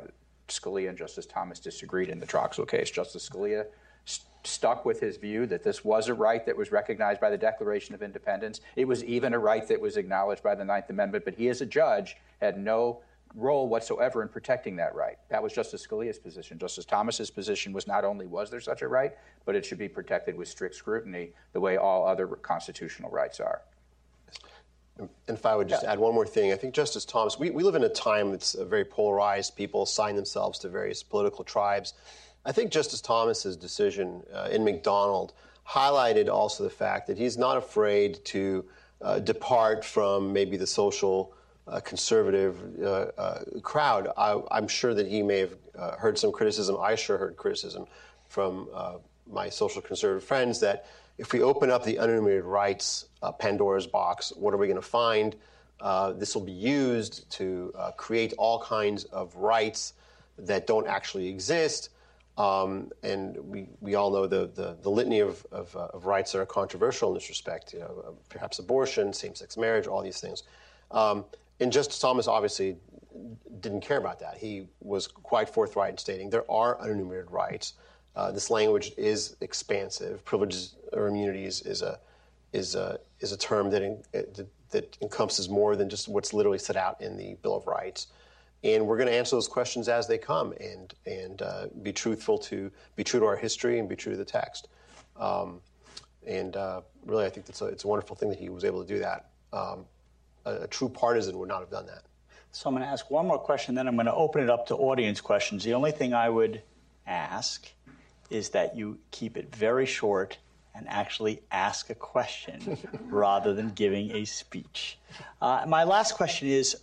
[0.48, 2.90] Scalia and Justice Thomas disagreed in the Troxel case.
[2.90, 3.66] Justice Scalia
[4.04, 7.94] stuck with his view that this was a right that was recognized by the Declaration
[7.94, 8.60] of Independence.
[8.76, 11.60] It was even a right that was acknowledged by the Ninth Amendment, but he, as
[11.60, 13.00] a judge, had no
[13.34, 15.16] role whatsoever in protecting that right.
[15.28, 16.58] That was Justice Scalia's position.
[16.58, 19.12] Justice Thomas's position was not only was there such a right,
[19.44, 23.62] but it should be protected with strict scrutiny the way all other constitutional rights are.
[24.98, 25.92] And if I would just yeah.
[25.92, 28.54] add one more thing, I think Justice Thomas, we, we live in a time that's
[28.54, 29.56] very polarized.
[29.56, 31.94] People assign themselves to various political tribes.
[32.44, 35.34] I think Justice Thomas's decision uh, in McDonald
[35.68, 38.64] highlighted also the fact that he's not afraid to
[39.02, 41.34] uh, depart from maybe the social
[41.68, 42.86] uh, conservative uh,
[43.16, 44.08] uh, crowd.
[44.16, 46.76] I, am sure that he may have uh, heard some criticism.
[46.80, 47.86] I sure heard criticism
[48.28, 48.68] from
[49.30, 50.86] my social conservative friends that
[51.18, 53.06] if we open up the unenumerated rights
[53.38, 55.36] Pandora's box, what are we going to find?
[56.18, 59.94] this will be used to create all kinds of rights
[60.38, 61.90] that don't actually exist.
[62.40, 66.32] Um, and we, we all know the, the, the litany of, of, uh, of, rights
[66.32, 70.02] that are controversial in this respect, you know, uh, perhaps abortion, same sex marriage, all
[70.02, 70.44] these things.
[70.90, 71.26] Um,
[71.60, 72.78] and Justice Thomas obviously
[73.60, 74.38] didn't care about that.
[74.38, 77.74] He was quite forthright in stating there are unenumerated rights.
[78.16, 80.24] Uh, this language is expansive.
[80.24, 82.00] Privileges or immunities is a,
[82.54, 86.58] is a, is a term that, in, that, that encompasses more than just what's literally
[86.58, 88.06] set out in the Bill of Rights
[88.62, 92.38] and we're going to answer those questions as they come and and uh, be truthful
[92.38, 94.68] to be true to our history and be true to the text.
[95.16, 95.60] Um,
[96.26, 98.82] and uh, really, I think that's a, it's a wonderful thing that he was able
[98.82, 99.30] to do that.
[99.52, 99.86] Um,
[100.44, 102.02] a, a, true partisan would not have done that.
[102.52, 104.66] So I'm going to ask one more question, then I'm going to open it up
[104.68, 105.64] to audience questions.
[105.64, 106.62] The only thing I would
[107.06, 107.68] ask
[108.28, 110.38] is that you keep it very short
[110.74, 114.98] and actually ask a question rather than giving a speech.
[115.40, 116.76] Uh, my last question is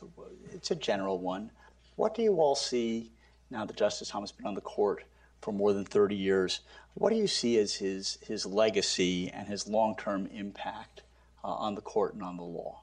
[0.52, 1.52] it's a general one.
[1.98, 3.12] What do you all see
[3.50, 5.04] now that Justice Thomas has been on the court
[5.42, 6.62] for more than 30 years?
[6.94, 11.02] What do you see as his, his legacy and his long term impact
[11.44, 12.82] uh, on the court and on the law?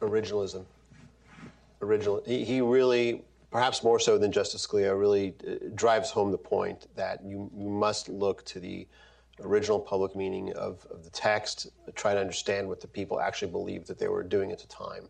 [0.00, 0.64] Originalism.
[1.82, 2.22] Original.
[2.26, 6.88] He, he really perhaps more so than Justice Scalia, really uh, drives home the point
[6.96, 8.88] that you, you must look to the
[9.42, 13.86] original public meaning of, of the text, try to understand what the people actually believed
[13.86, 15.08] that they were doing at the time.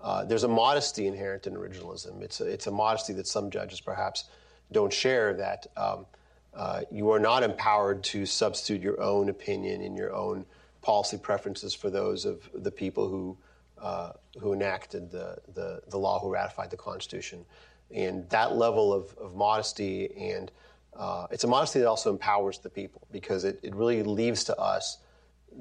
[0.00, 2.22] Uh, there's a modesty inherent in originalism.
[2.22, 4.24] It's a, it's a modesty that some judges perhaps
[4.72, 6.06] don't share that um,
[6.54, 10.44] uh, you are not empowered to substitute your own opinion and your own
[10.82, 13.36] policy preferences for those of the people who,
[13.80, 17.44] uh, who enacted the, the, the, law, who ratified the Constitution.
[17.90, 20.50] And that level of, of modesty and
[20.96, 24.58] uh, it's a modesty that also empowers the people because it, it really leaves to
[24.58, 24.98] us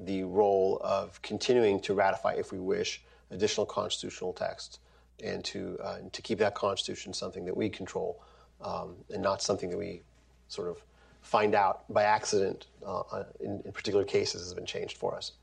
[0.03, 3.01] the role of continuing to ratify, if we wish,
[3.31, 4.79] additional constitutional text
[5.23, 8.21] and to, uh, to keep that Constitution something that we control
[8.61, 10.01] um, and not something that we
[10.47, 10.81] sort of
[11.21, 15.33] find out by accident uh, uh in, in, particular cases has been changed for us.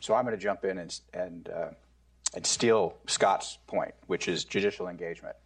[0.00, 1.68] So I'm going to jump in and, and, uh,
[2.34, 5.36] and steal Scott's point, which is judicial engagement,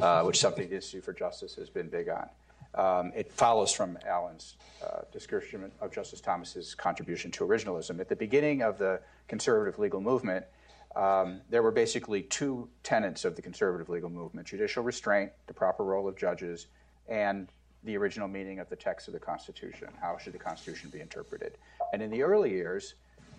[0.00, 2.28] uh, which something the Institute for Justice has been big on.
[2.74, 8.00] Um, it follows from Alan's uh, description of Justice Thomas's contribution to originalism.
[8.00, 10.44] At the beginning of the conservative legal movement,
[10.96, 15.84] um, there were basically two tenets of the conservative legal movement judicial restraint, the proper
[15.84, 16.68] role of judges,
[17.08, 17.48] and
[17.82, 19.88] the original meaning of the text of the Constitution.
[20.00, 21.58] How should the Constitution be interpreted?
[21.92, 22.94] And in the early years,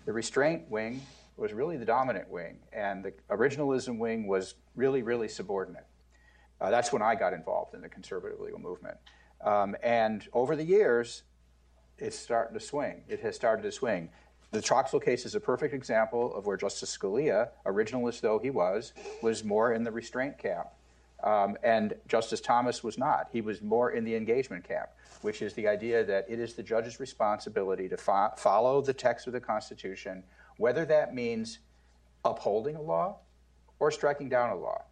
[0.05, 1.01] the restraint wing
[1.37, 5.85] was really the dominant wing, and the originalism wing was really, really subordinate.
[6.61, 8.97] Uh, that's when I got involved in the conservative legal movement.
[9.41, 11.23] Um, and over the years,
[11.97, 13.03] it's starting to swing.
[13.07, 14.09] It has started to swing.
[14.55, 18.93] The Troxel case is a perfect example of where Justice Scalia, originalist though he was,
[19.21, 20.67] was more in the restraint camp.
[21.21, 23.27] Um, and Justice Thomas was not.
[23.33, 24.87] He was more in the engagement camp,
[25.23, 29.27] which is the idea that it is the judge's responsibility to fo- follow the text
[29.27, 30.23] of the Constitution,
[30.55, 31.59] whether that means
[32.23, 33.17] upholding a law
[33.79, 34.85] or striking down a law.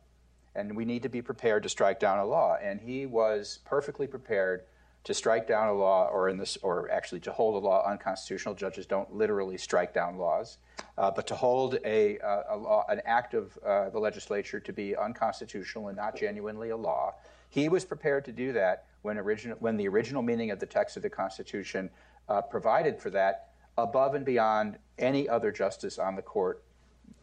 [0.55, 2.57] And we need to be prepared to strike down a law.
[2.61, 4.63] And he was perfectly prepared
[5.03, 8.55] to strike down a law or in this or actually to hold a law unconstitutional
[8.55, 10.57] judges don't literally strike down laws
[10.97, 12.17] uh, but to hold a,
[12.49, 16.77] a, law, an act of uh, the legislature to be unconstitutional and not genuinely a
[16.77, 17.13] law.
[17.49, 19.17] He was prepared to do that when,
[19.59, 21.89] when the original meaning of the text of the constitution
[22.29, 26.63] uh, provided for that above and beyond any other justice on the court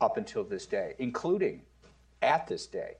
[0.00, 1.62] up until this day including
[2.22, 2.96] at this day.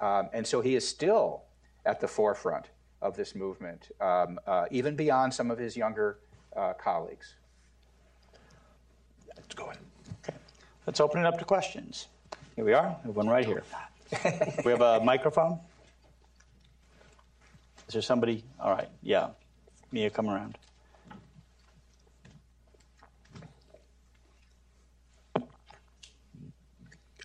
[0.00, 1.42] Um, and so he is still
[1.84, 2.66] at the forefront
[3.04, 6.18] of this movement, um, uh, even beyond some of his younger
[6.56, 7.34] uh, colleagues.
[9.36, 9.78] Let's go ahead.
[10.26, 10.36] Okay.
[10.86, 12.08] Let's open it up to questions.
[12.56, 12.96] Here we are.
[13.04, 13.62] We have one right here.
[14.64, 15.60] we have a microphone.
[17.86, 18.42] Is there somebody?
[18.58, 18.88] All right.
[19.02, 19.28] Yeah.
[19.92, 20.56] Mia, come around.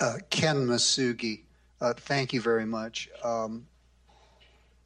[0.02, 1.44] Uh, Ken Masugi.
[1.80, 3.10] Uh, thank you very much.
[3.24, 3.66] Um,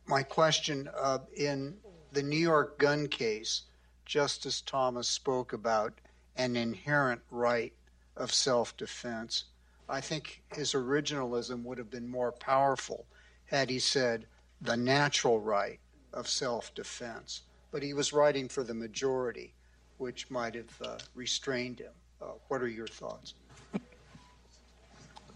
[0.06, 1.76] my question uh, in
[2.12, 3.64] the New York gun case,
[4.06, 5.94] Justice Thomas spoke about
[6.36, 7.74] an inherent right
[8.18, 9.46] of self defense.
[9.90, 13.06] I think his originalism would have been more powerful
[13.46, 14.26] had he said
[14.62, 15.80] the natural right
[16.14, 17.42] of self defense.
[17.72, 19.54] But he was writing for the majority,
[19.98, 21.92] which might have uh, restrained him.
[22.22, 23.34] Uh, what are your thoughts?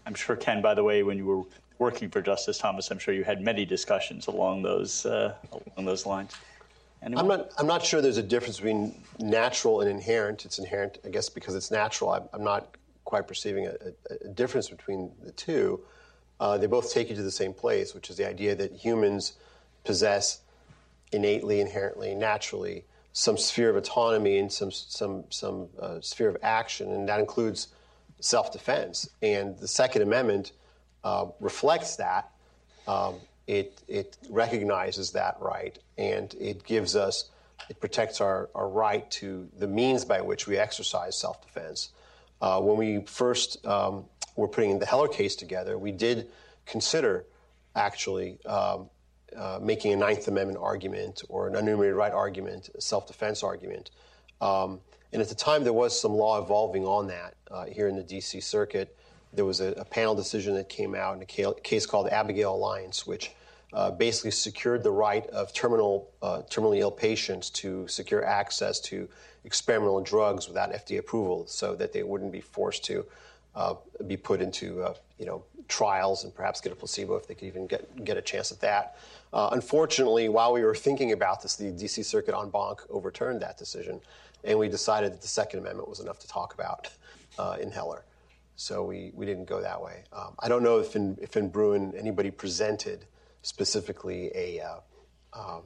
[0.06, 1.42] I'm sure, Ken, by the way, when you were
[1.78, 6.06] working for Justice Thomas, I'm sure you had many discussions along those uh, along those
[6.06, 6.34] lines.
[7.02, 7.24] Anyone?
[7.24, 7.50] I'm not.
[7.58, 10.44] I'm not sure there's a difference between natural and inherent.
[10.44, 12.10] It's inherent, I guess, because it's natural.
[12.10, 15.80] I'm, I'm not quite perceiving a, a, a, difference between the two.
[16.40, 19.32] Uh, they both take you to the same place, which is the idea that humans
[19.84, 20.42] possess
[21.12, 22.84] innately, inherently, naturally
[23.18, 27.68] some sphere of autonomy and some some some uh, sphere of action, and that includes
[28.20, 29.10] self-defense.
[29.22, 30.52] And the Second Amendment
[31.04, 32.30] uh, reflects that.
[32.86, 37.30] Um, it, it recognizes that right, and it gives us,
[37.68, 41.90] it protects our, our right to the means by which we exercise self defense.
[42.40, 44.04] Uh, when we first um,
[44.36, 46.28] were putting the Heller case together, we did
[46.66, 47.24] consider
[47.74, 48.88] actually um,
[49.36, 53.90] uh, making a Ninth Amendment argument or an unenumerated right argument, a self defense argument.
[54.40, 54.80] Um,
[55.12, 58.02] and at the time, there was some law evolving on that uh, here in the
[58.02, 58.96] DC Circuit
[59.32, 63.06] there was a, a, panel decision that came out in a case called Abigail Alliance,
[63.06, 63.32] which
[63.72, 69.08] uh, basically secured the right of terminal, uh, terminally ill patients to secure access to
[69.44, 73.04] experimental drugs without FDA approval, so that they wouldn't be forced to
[73.54, 73.74] uh,
[74.06, 77.46] be put into uh, you know trials and perhaps get a placebo if they could
[77.46, 78.96] even get get a chance at that.
[79.32, 82.02] Uh, unfortunately, while we were thinking about this, the D.C.
[82.02, 84.00] Circuit en banc overturned that decision,
[84.44, 86.88] and we decided that the Second Amendment was enough to talk about
[87.38, 88.04] uh, in Heller
[88.58, 90.02] so we, we didn't go that way.
[90.12, 93.06] Um, I don't know if in, if in Bruen anybody presented
[93.42, 94.80] specifically a uh,
[95.32, 95.62] um,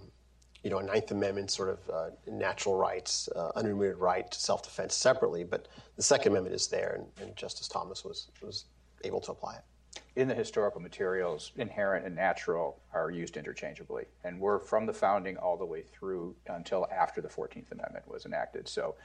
[0.62, 4.94] you know, a Ninth Amendment sort of uh, natural rights, uh, unremitted right to self-defense
[4.94, 8.66] separately, but the Second Amendment is there, and, and, Justice Thomas was was
[9.04, 10.02] able to apply it.
[10.14, 15.38] In the historical materials, inherent and natural are used interchangeably, and we're from the founding
[15.38, 18.68] all the way through until after the Fourteenth Amendment was enacted.
[18.68, 18.96] So,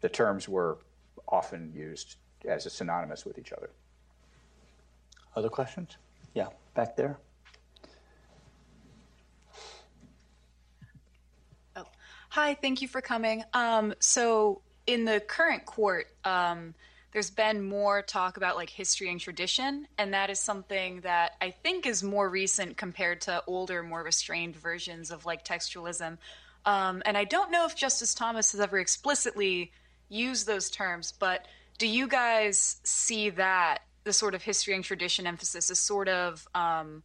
[0.00, 0.78] the terms were
[1.28, 2.16] often used
[2.46, 3.70] as a synonymous with each other.
[5.34, 5.96] Other questions?
[6.34, 7.18] Yeah, back there.
[11.76, 11.84] Oh,
[12.30, 13.44] hi, thank you for coming.
[13.52, 16.74] Um, so, in the current court, um,
[17.12, 21.50] there's been more talk about like history and tradition, and that is something that I
[21.50, 26.18] think is more recent compared to older, more restrained versions of like textualism.
[26.66, 29.72] Um, and I don't know if Justice Thomas has ever explicitly
[30.08, 31.46] used those terms, but
[31.78, 36.46] do you guys see that the sort of history and tradition emphasis as sort of
[36.54, 37.02] um,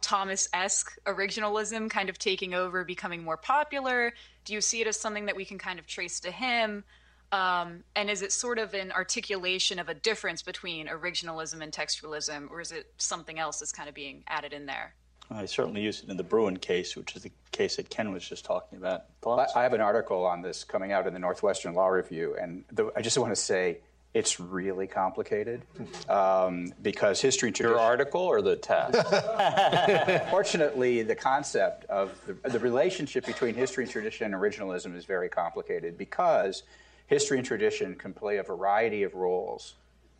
[0.00, 4.12] Thomas esque originalism kind of taking over, becoming more popular?
[4.44, 6.84] Do you see it as something that we can kind of trace to him?
[7.32, 12.50] Um, and is it sort of an articulation of a difference between originalism and textualism,
[12.50, 14.94] or is it something else that's kind of being added in there?
[15.30, 18.28] I certainly used it in the Bruen case, which is the case that Ken was
[18.28, 19.04] just talking about.
[19.22, 19.54] Thoughts?
[19.56, 22.92] I have an article on this coming out in the Northwestern Law Review, and the,
[22.94, 23.78] I just want to say
[24.14, 25.62] it's really complicated
[26.08, 27.76] um, because history and tradition.
[27.76, 28.94] Your article or the test?
[30.30, 35.28] Fortunately, the concept of the, the, relationship between history and tradition and originalism is very
[35.28, 36.62] complicated because
[37.08, 39.74] history and tradition can play a variety of roles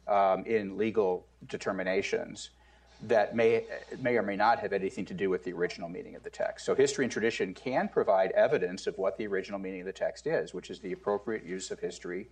[0.09, 2.51] um, in legal determinations
[3.03, 3.65] that may,
[4.01, 6.67] may or may not have anything to do with the original meaning of the text.
[6.67, 10.27] So, history and tradition can provide evidence of what the original meaning of the text
[10.27, 12.29] is, which is the appropriate use of history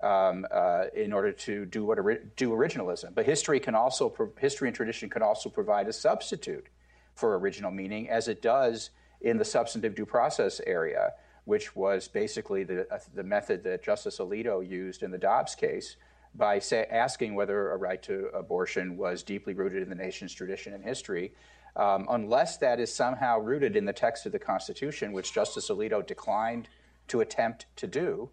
[0.00, 1.98] um, uh, in order to do what
[2.36, 3.14] do originalism.
[3.14, 6.66] But history can also history and tradition can also provide a substitute
[7.14, 8.90] for original meaning, as it does
[9.20, 11.12] in the substantive due process area,
[11.44, 15.96] which was basically the uh, the method that Justice Alito used in the Dobbs case
[16.34, 20.74] by say, asking whether a right to abortion was deeply rooted in the nation's tradition
[20.74, 21.32] and history.
[21.74, 26.04] Um, unless that is somehow rooted in the text of the Constitution, which Justice Alito
[26.04, 26.68] declined
[27.08, 28.30] to attempt to do,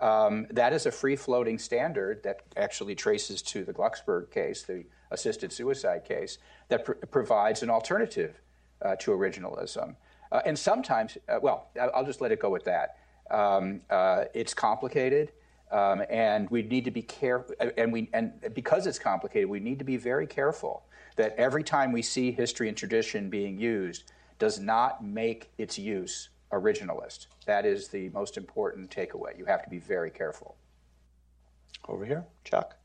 [0.00, 4.84] um, that is a free floating standard that actually traces to the Glucksberg case, the
[5.10, 6.38] assisted suicide case,
[6.68, 8.40] that pr- provides an alternative
[8.82, 9.96] uh, to originalism.
[10.30, 12.98] Uh, and sometimes, uh, well, I'll just let it go with that.
[13.30, 15.32] Um, uh, it's complicated.
[15.70, 19.80] Um, and we need to be careful, and we and because it's complicated, we need
[19.80, 20.84] to be very careful
[21.16, 26.28] that every time we see history and tradition being used, does not make its use
[26.52, 27.26] originalist.
[27.46, 29.38] That is the most important takeaway.
[29.38, 30.56] You have to be very careful.
[31.88, 32.76] Over here, Chuck.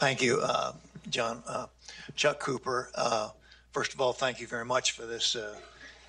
[0.00, 0.72] Thank you, uh,
[1.08, 1.42] John.
[1.46, 1.66] Uh,
[2.16, 2.90] Chuck Cooper.
[2.94, 3.30] Uh,
[3.72, 5.54] first of all, thank you very much for this uh,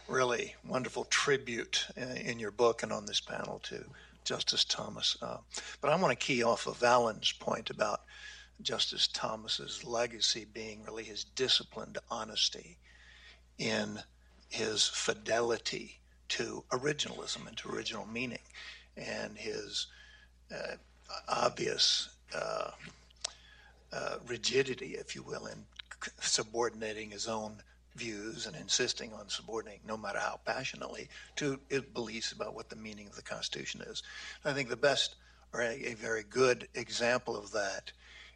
[0.08, 3.84] really wonderful tribute uh, in your book and on this panel to
[4.24, 5.18] Justice Thomas.
[5.22, 5.38] Uh,
[5.82, 8.02] but I want to key off of Alan's point about
[8.62, 12.78] Justice Thomas's legacy being really his disciplined honesty
[13.60, 14.00] in
[14.50, 16.00] his fidelity
[16.30, 18.40] to originalism and to original meaning
[18.98, 19.88] and his
[20.54, 20.76] uh,
[21.28, 22.72] obvious uh,
[23.94, 25.58] uh, rigidity, if you will, in
[26.22, 27.58] subordinating his own
[27.96, 32.76] views and insisting on subordinating, no matter how passionately, to his beliefs about what the
[32.76, 34.04] meaning of the Constitution is.
[34.46, 35.16] I think the best
[35.54, 37.92] or a, a very good example of that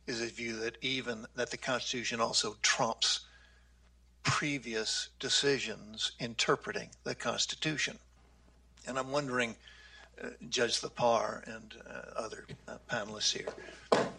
[0.08, 3.22] is a view that even that the Constitution also trumps
[4.24, 7.98] previous decisions interpreting the Constitution.
[8.88, 9.56] And I'm wondering,
[10.22, 13.48] uh, Judge Thapar and uh, other uh, panelists here,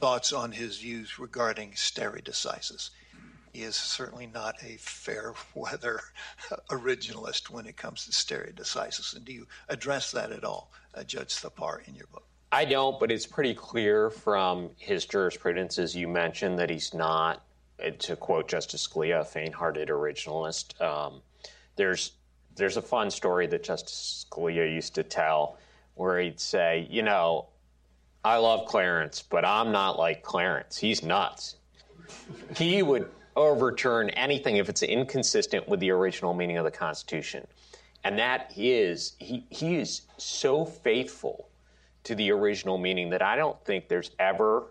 [0.00, 2.90] thoughts on his views regarding stare decisis.
[3.52, 6.00] He is certainly not a fair weather
[6.70, 9.14] originalist when it comes to stare decisis.
[9.14, 12.24] And do you address that at all, uh, Judge Thapar, in your book?
[12.50, 17.42] I don't, but it's pretty clear from his jurisprudence, as you mentioned, that he's not,
[17.98, 20.80] to quote Justice Scalia, a faint-hearted originalist.
[20.80, 21.22] Um,
[21.76, 22.12] there's
[22.56, 25.58] there's a fun story that Justice Scalia used to tell,
[25.94, 27.46] where he'd say, you know,
[28.24, 30.76] I love Clarence, but I'm not like Clarence.
[30.76, 31.56] He's nuts.
[32.56, 37.46] he would overturn anything if it's inconsistent with the original meaning of the Constitution.
[38.04, 41.48] And that is, he, he is so faithful
[42.04, 44.64] to the original meaning that I don't think there's ever,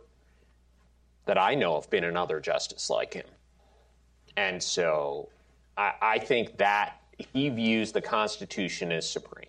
[1.26, 3.26] that I know of, been another justice like him.
[4.36, 5.30] And so
[5.78, 9.48] I, I think that he views the Constitution as supreme.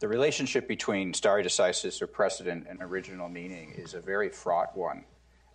[0.00, 5.04] The relationship between stare decisis or precedent and original meaning is a very fraught one.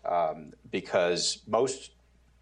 [0.08, 1.92] um, because most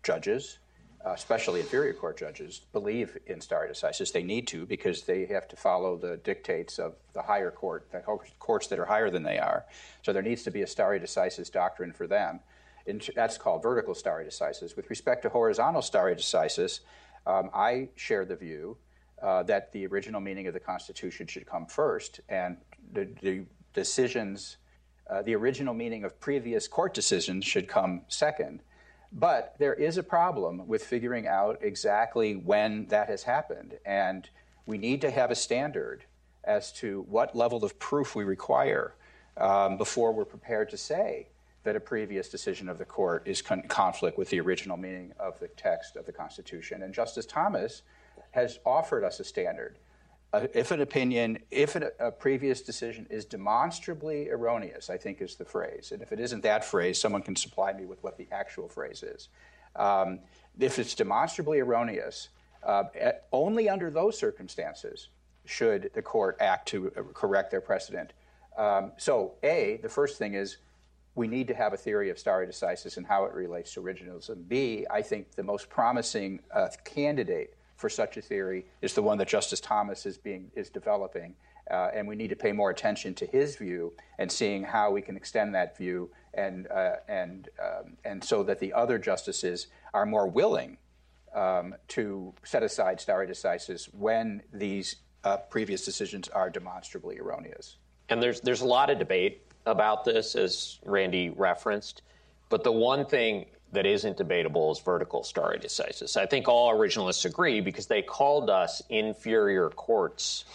[0.04, 0.60] judges,
[1.06, 4.12] uh, especially inferior court judges, believe in stare decisis.
[4.12, 8.02] They need to because they have to follow the dictates of the higher court, the
[8.40, 9.66] courts that are higher than they are.
[10.02, 12.40] So there needs to be a stare decisis doctrine for them.
[12.88, 14.76] And that's called vertical stare decisis.
[14.76, 16.80] With respect to horizontal stare decisis,
[17.28, 18.78] um, I share the view
[19.22, 22.58] uh, that the original meaning of the Constitution should come first, and
[22.94, 24.58] the, the decisions,
[25.10, 28.62] uh, the original meaning of previous court decisions should come second.
[29.18, 34.30] But there is a problem with figuring out exactly when that has happened, and
[34.66, 36.04] we need to have a standard
[36.44, 38.94] as to what level of proof we require
[39.38, 41.30] um, before we're prepared to say
[41.64, 45.40] that a previous decision of the court is con- conflict with the original meaning of
[45.40, 46.84] the text of the Constitution.
[46.84, 47.84] And Justice Thomas
[48.32, 49.78] has offered us a standard.
[50.34, 55.46] If an opinion, if an, a previous decision is demonstrably erroneous, I think is the
[55.46, 55.92] phrase.
[55.92, 59.02] And if it isn't that phrase, someone can supply me with what the actual phrase
[59.02, 59.30] is.
[59.76, 60.20] Um,
[60.60, 62.30] if it's demonstrably erroneous,
[62.64, 62.84] uh,
[63.32, 65.10] only under those circumstances
[65.46, 68.14] should the court act to uh, correct their precedent.
[68.58, 70.58] Um, so, A, the first thing is
[71.14, 74.48] we need to have a theory of stare decisis and how it relates to originalism.
[74.48, 79.18] B, I think the most promising uh, candidate for such a theory is the one
[79.18, 81.36] that Justice Thomas is being is developing,
[81.70, 85.02] uh, and we need to pay more attention to his view and seeing how we
[85.02, 90.06] can extend that view and uh, and um, and so that the other justices are
[90.06, 90.78] more willing
[91.34, 97.78] um, to set aside stare decisis when these uh, previous decisions are demonstrably erroneous.
[98.10, 102.04] And there's there's a lot of debate about this, as Randy referenced.
[102.50, 106.18] But the one thing that isn't debatable is vertical stare decisis.
[106.18, 110.46] I think all originalists agree because they called us inferior courts,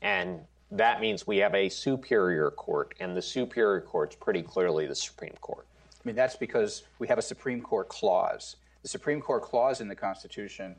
[0.00, 0.40] and
[0.70, 5.34] that means we have a superior court, and the superior court's pretty clearly the Supreme
[5.40, 5.66] Court.
[5.92, 8.56] I mean, that's because we have a Supreme Court clause.
[8.82, 10.74] The Supreme Court clause in the Constitution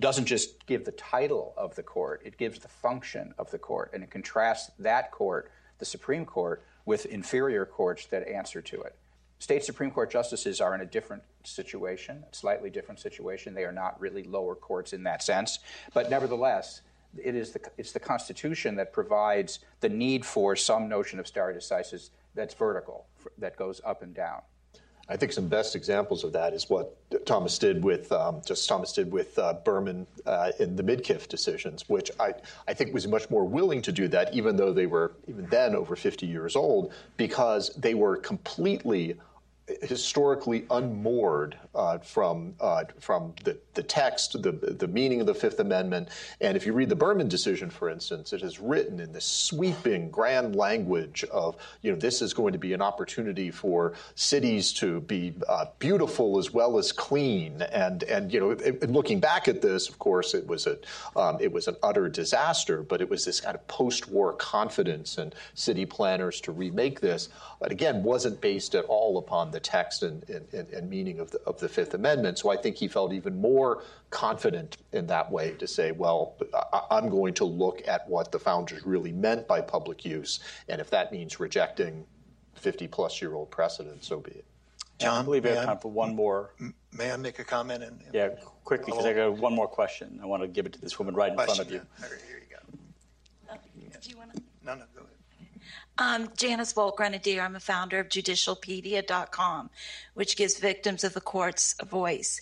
[0.00, 3.90] doesn't just give the title of the court, it gives the function of the court,
[3.94, 8.94] and it contrasts that court, the Supreme Court, with inferior courts that answer to it.
[9.38, 13.54] State Supreme Court justices are in a different situation, a slightly different situation.
[13.54, 15.58] They are not really lower courts in that sense.
[15.92, 16.80] But nevertheless,
[17.22, 21.52] it is the, it's the Constitution that provides the need for some notion of stare
[21.52, 23.06] decisis that's vertical,
[23.38, 24.40] that goes up and down.
[25.08, 26.96] I think some best examples of that is what
[27.26, 31.88] Thomas did with um, just Thomas did with uh, Berman uh, in the Midkiff decisions,
[31.88, 32.34] which I,
[32.66, 35.74] I think was much more willing to do that, even though they were even then
[35.74, 39.16] over 50 years old, because they were completely
[39.82, 45.58] historically unmoored uh, from uh, from the, the text, the the meaning of the Fifth
[45.58, 46.08] Amendment.
[46.40, 50.08] And if you read the Berman decision, for instance, it is written in this sweeping,
[50.10, 55.00] grand language of you know this is going to be an opportunity for cities to
[55.00, 57.62] be uh, beautiful as well as clean.
[57.62, 60.78] And and you know, it, looking back at this, of course, it was a
[61.16, 62.84] um, it was an utter disaster.
[62.84, 67.30] But it was this kind of post-war confidence in city planners to remake this.
[67.58, 71.40] But again, wasn't based at all upon the text and, and, and meaning of the,
[71.46, 72.38] of the Fifth Amendment.
[72.38, 76.36] So I think he felt even more confident in that way to say, well,
[76.90, 80.40] I'm going to look at what the founders really meant by public use.
[80.68, 82.04] And if that means rejecting
[82.56, 84.44] 50 plus year old precedent, so be it.
[84.98, 86.50] John, I believe we have time for one more.
[86.92, 87.82] May I make a comment?
[87.82, 88.28] And, and yeah,
[88.64, 90.20] quickly, because I got one more question.
[90.22, 91.80] I want to give it to this woman right in front of you.
[92.00, 92.08] Yeah.
[92.08, 92.78] Here you go.
[93.52, 93.56] Oh,
[94.02, 94.42] do you want to?
[94.64, 95.12] No, no, go ahead.
[95.98, 97.40] Um, Janice Wolk Grenadier.
[97.40, 99.70] I'm a founder of judicialpedia.com,
[100.14, 102.40] which gives victims of the courts a voice.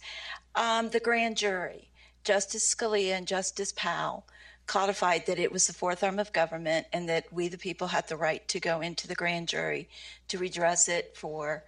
[0.56, 1.88] Um, the grand jury,
[2.24, 4.24] Justice Scalia and Justice Powell
[4.66, 8.08] codified that it was the fourth arm of government and that we, the people, had
[8.08, 9.88] the right to go into the grand jury
[10.28, 11.64] to redress it for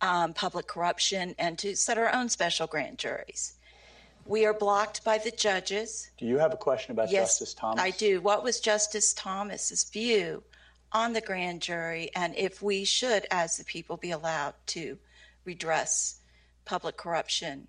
[0.00, 3.54] um, public corruption and to set our own special grand juries.
[4.26, 6.10] We are blocked by the judges.
[6.18, 7.82] Do you have a question about yes, Justice Thomas?
[7.82, 8.20] I do.
[8.20, 10.42] What was Justice Thomas's view
[10.92, 14.98] on the grand jury and if we should, as the people, be allowed to
[15.44, 16.20] redress
[16.64, 17.68] public corruption.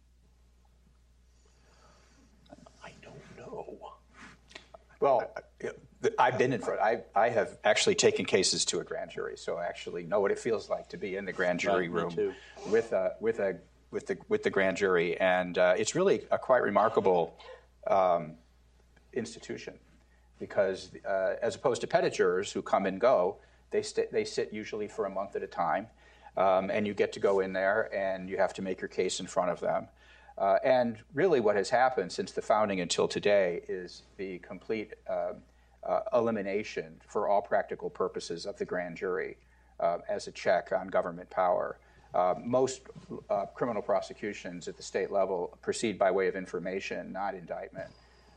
[2.83, 3.77] I don't know.
[4.99, 5.31] Well,
[6.17, 6.79] I've been in front.
[6.81, 10.31] I, I have actually taken cases to a grand jury, so I actually know what
[10.31, 12.35] it feels like to be in the grand jury right, room
[12.69, 13.59] with a with a
[13.91, 17.37] with the with the grand jury, and uh, it's really a quite remarkable
[17.87, 18.33] um,
[19.13, 19.73] institution
[20.39, 23.37] because uh, as opposed to petit jurors who come and go,
[23.71, 25.87] they, st- they sit usually for a month at a time,
[26.37, 29.19] um, and you get to go in there and you have to make your case
[29.19, 29.87] in front of them.
[30.37, 35.33] Uh, and really, what has happened since the founding until today is the complete uh,
[35.83, 39.35] uh elimination, for all practical purposes, of the grand jury
[39.79, 41.77] uh, as a check on government power.
[42.13, 42.81] Uh, most
[43.29, 47.89] uh, criminal prosecutions at the state level proceed by way of information, not indictment.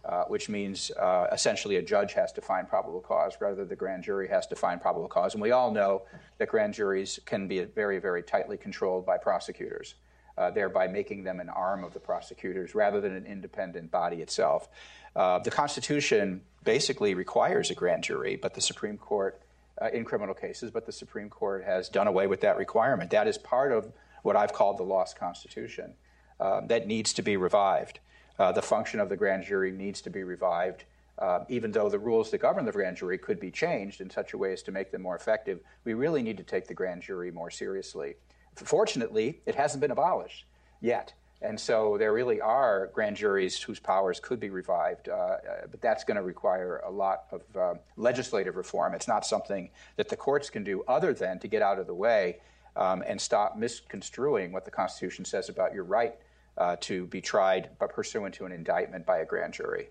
[0.04, 3.76] Uh, which means uh, essentially a judge has to find probable cause rather than the
[3.76, 5.34] grand jury has to find probable cause.
[5.34, 6.02] And we all know
[6.38, 9.94] that grand juries can be very, very tightly controlled by prosecutors,
[10.36, 14.68] uh, thereby making them an arm of the prosecutors rather than an independent body itself.
[15.14, 19.40] Uh, the Constitution basically requires a grand jury, but the Supreme Court,
[19.80, 23.12] uh, in criminal cases, but the Supreme Court has done away with that requirement.
[23.12, 23.92] That is part of
[24.24, 25.94] what I've called the lost Constitution
[26.40, 28.00] uh, that needs to be revived
[28.38, 30.84] uh, the function of the grand jury needs to be revived.
[31.18, 34.32] Uh, even though the rules that govern the grand jury could be changed in such
[34.32, 37.02] a way as to make them more effective, we really need to take the grand
[37.02, 38.14] jury more seriously.
[38.56, 40.46] Fortunately, it hasn't been abolished
[40.80, 41.12] yet.
[41.42, 45.38] And so there really are grand juries whose powers could be revived, uh, uh
[45.70, 48.94] but that's going to require a lot of uh, legislative reform.
[48.94, 51.94] It's not something that the courts can do other than to get out of the
[51.94, 52.38] way
[52.76, 56.14] um, and stop misconstruing what the Constitution says about your right
[56.58, 59.88] uh, to be tried but pursuant to an indictment by a grand jury.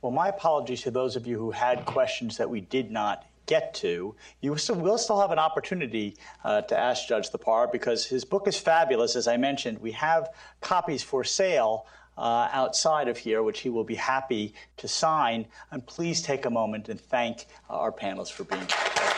[0.00, 3.74] Well, my apologies to those of you who had questions that we did not get
[3.74, 4.14] to.
[4.40, 8.46] You still, will still have an opportunity uh, to ask Judge Thapar because his book
[8.46, 9.16] is fabulous.
[9.16, 10.30] As I mentioned, we have
[10.60, 11.86] copies for sale.
[12.16, 15.46] Uh, outside of here, which he will be happy to sign.
[15.70, 19.17] And please take a moment and thank uh, our panelists for being here.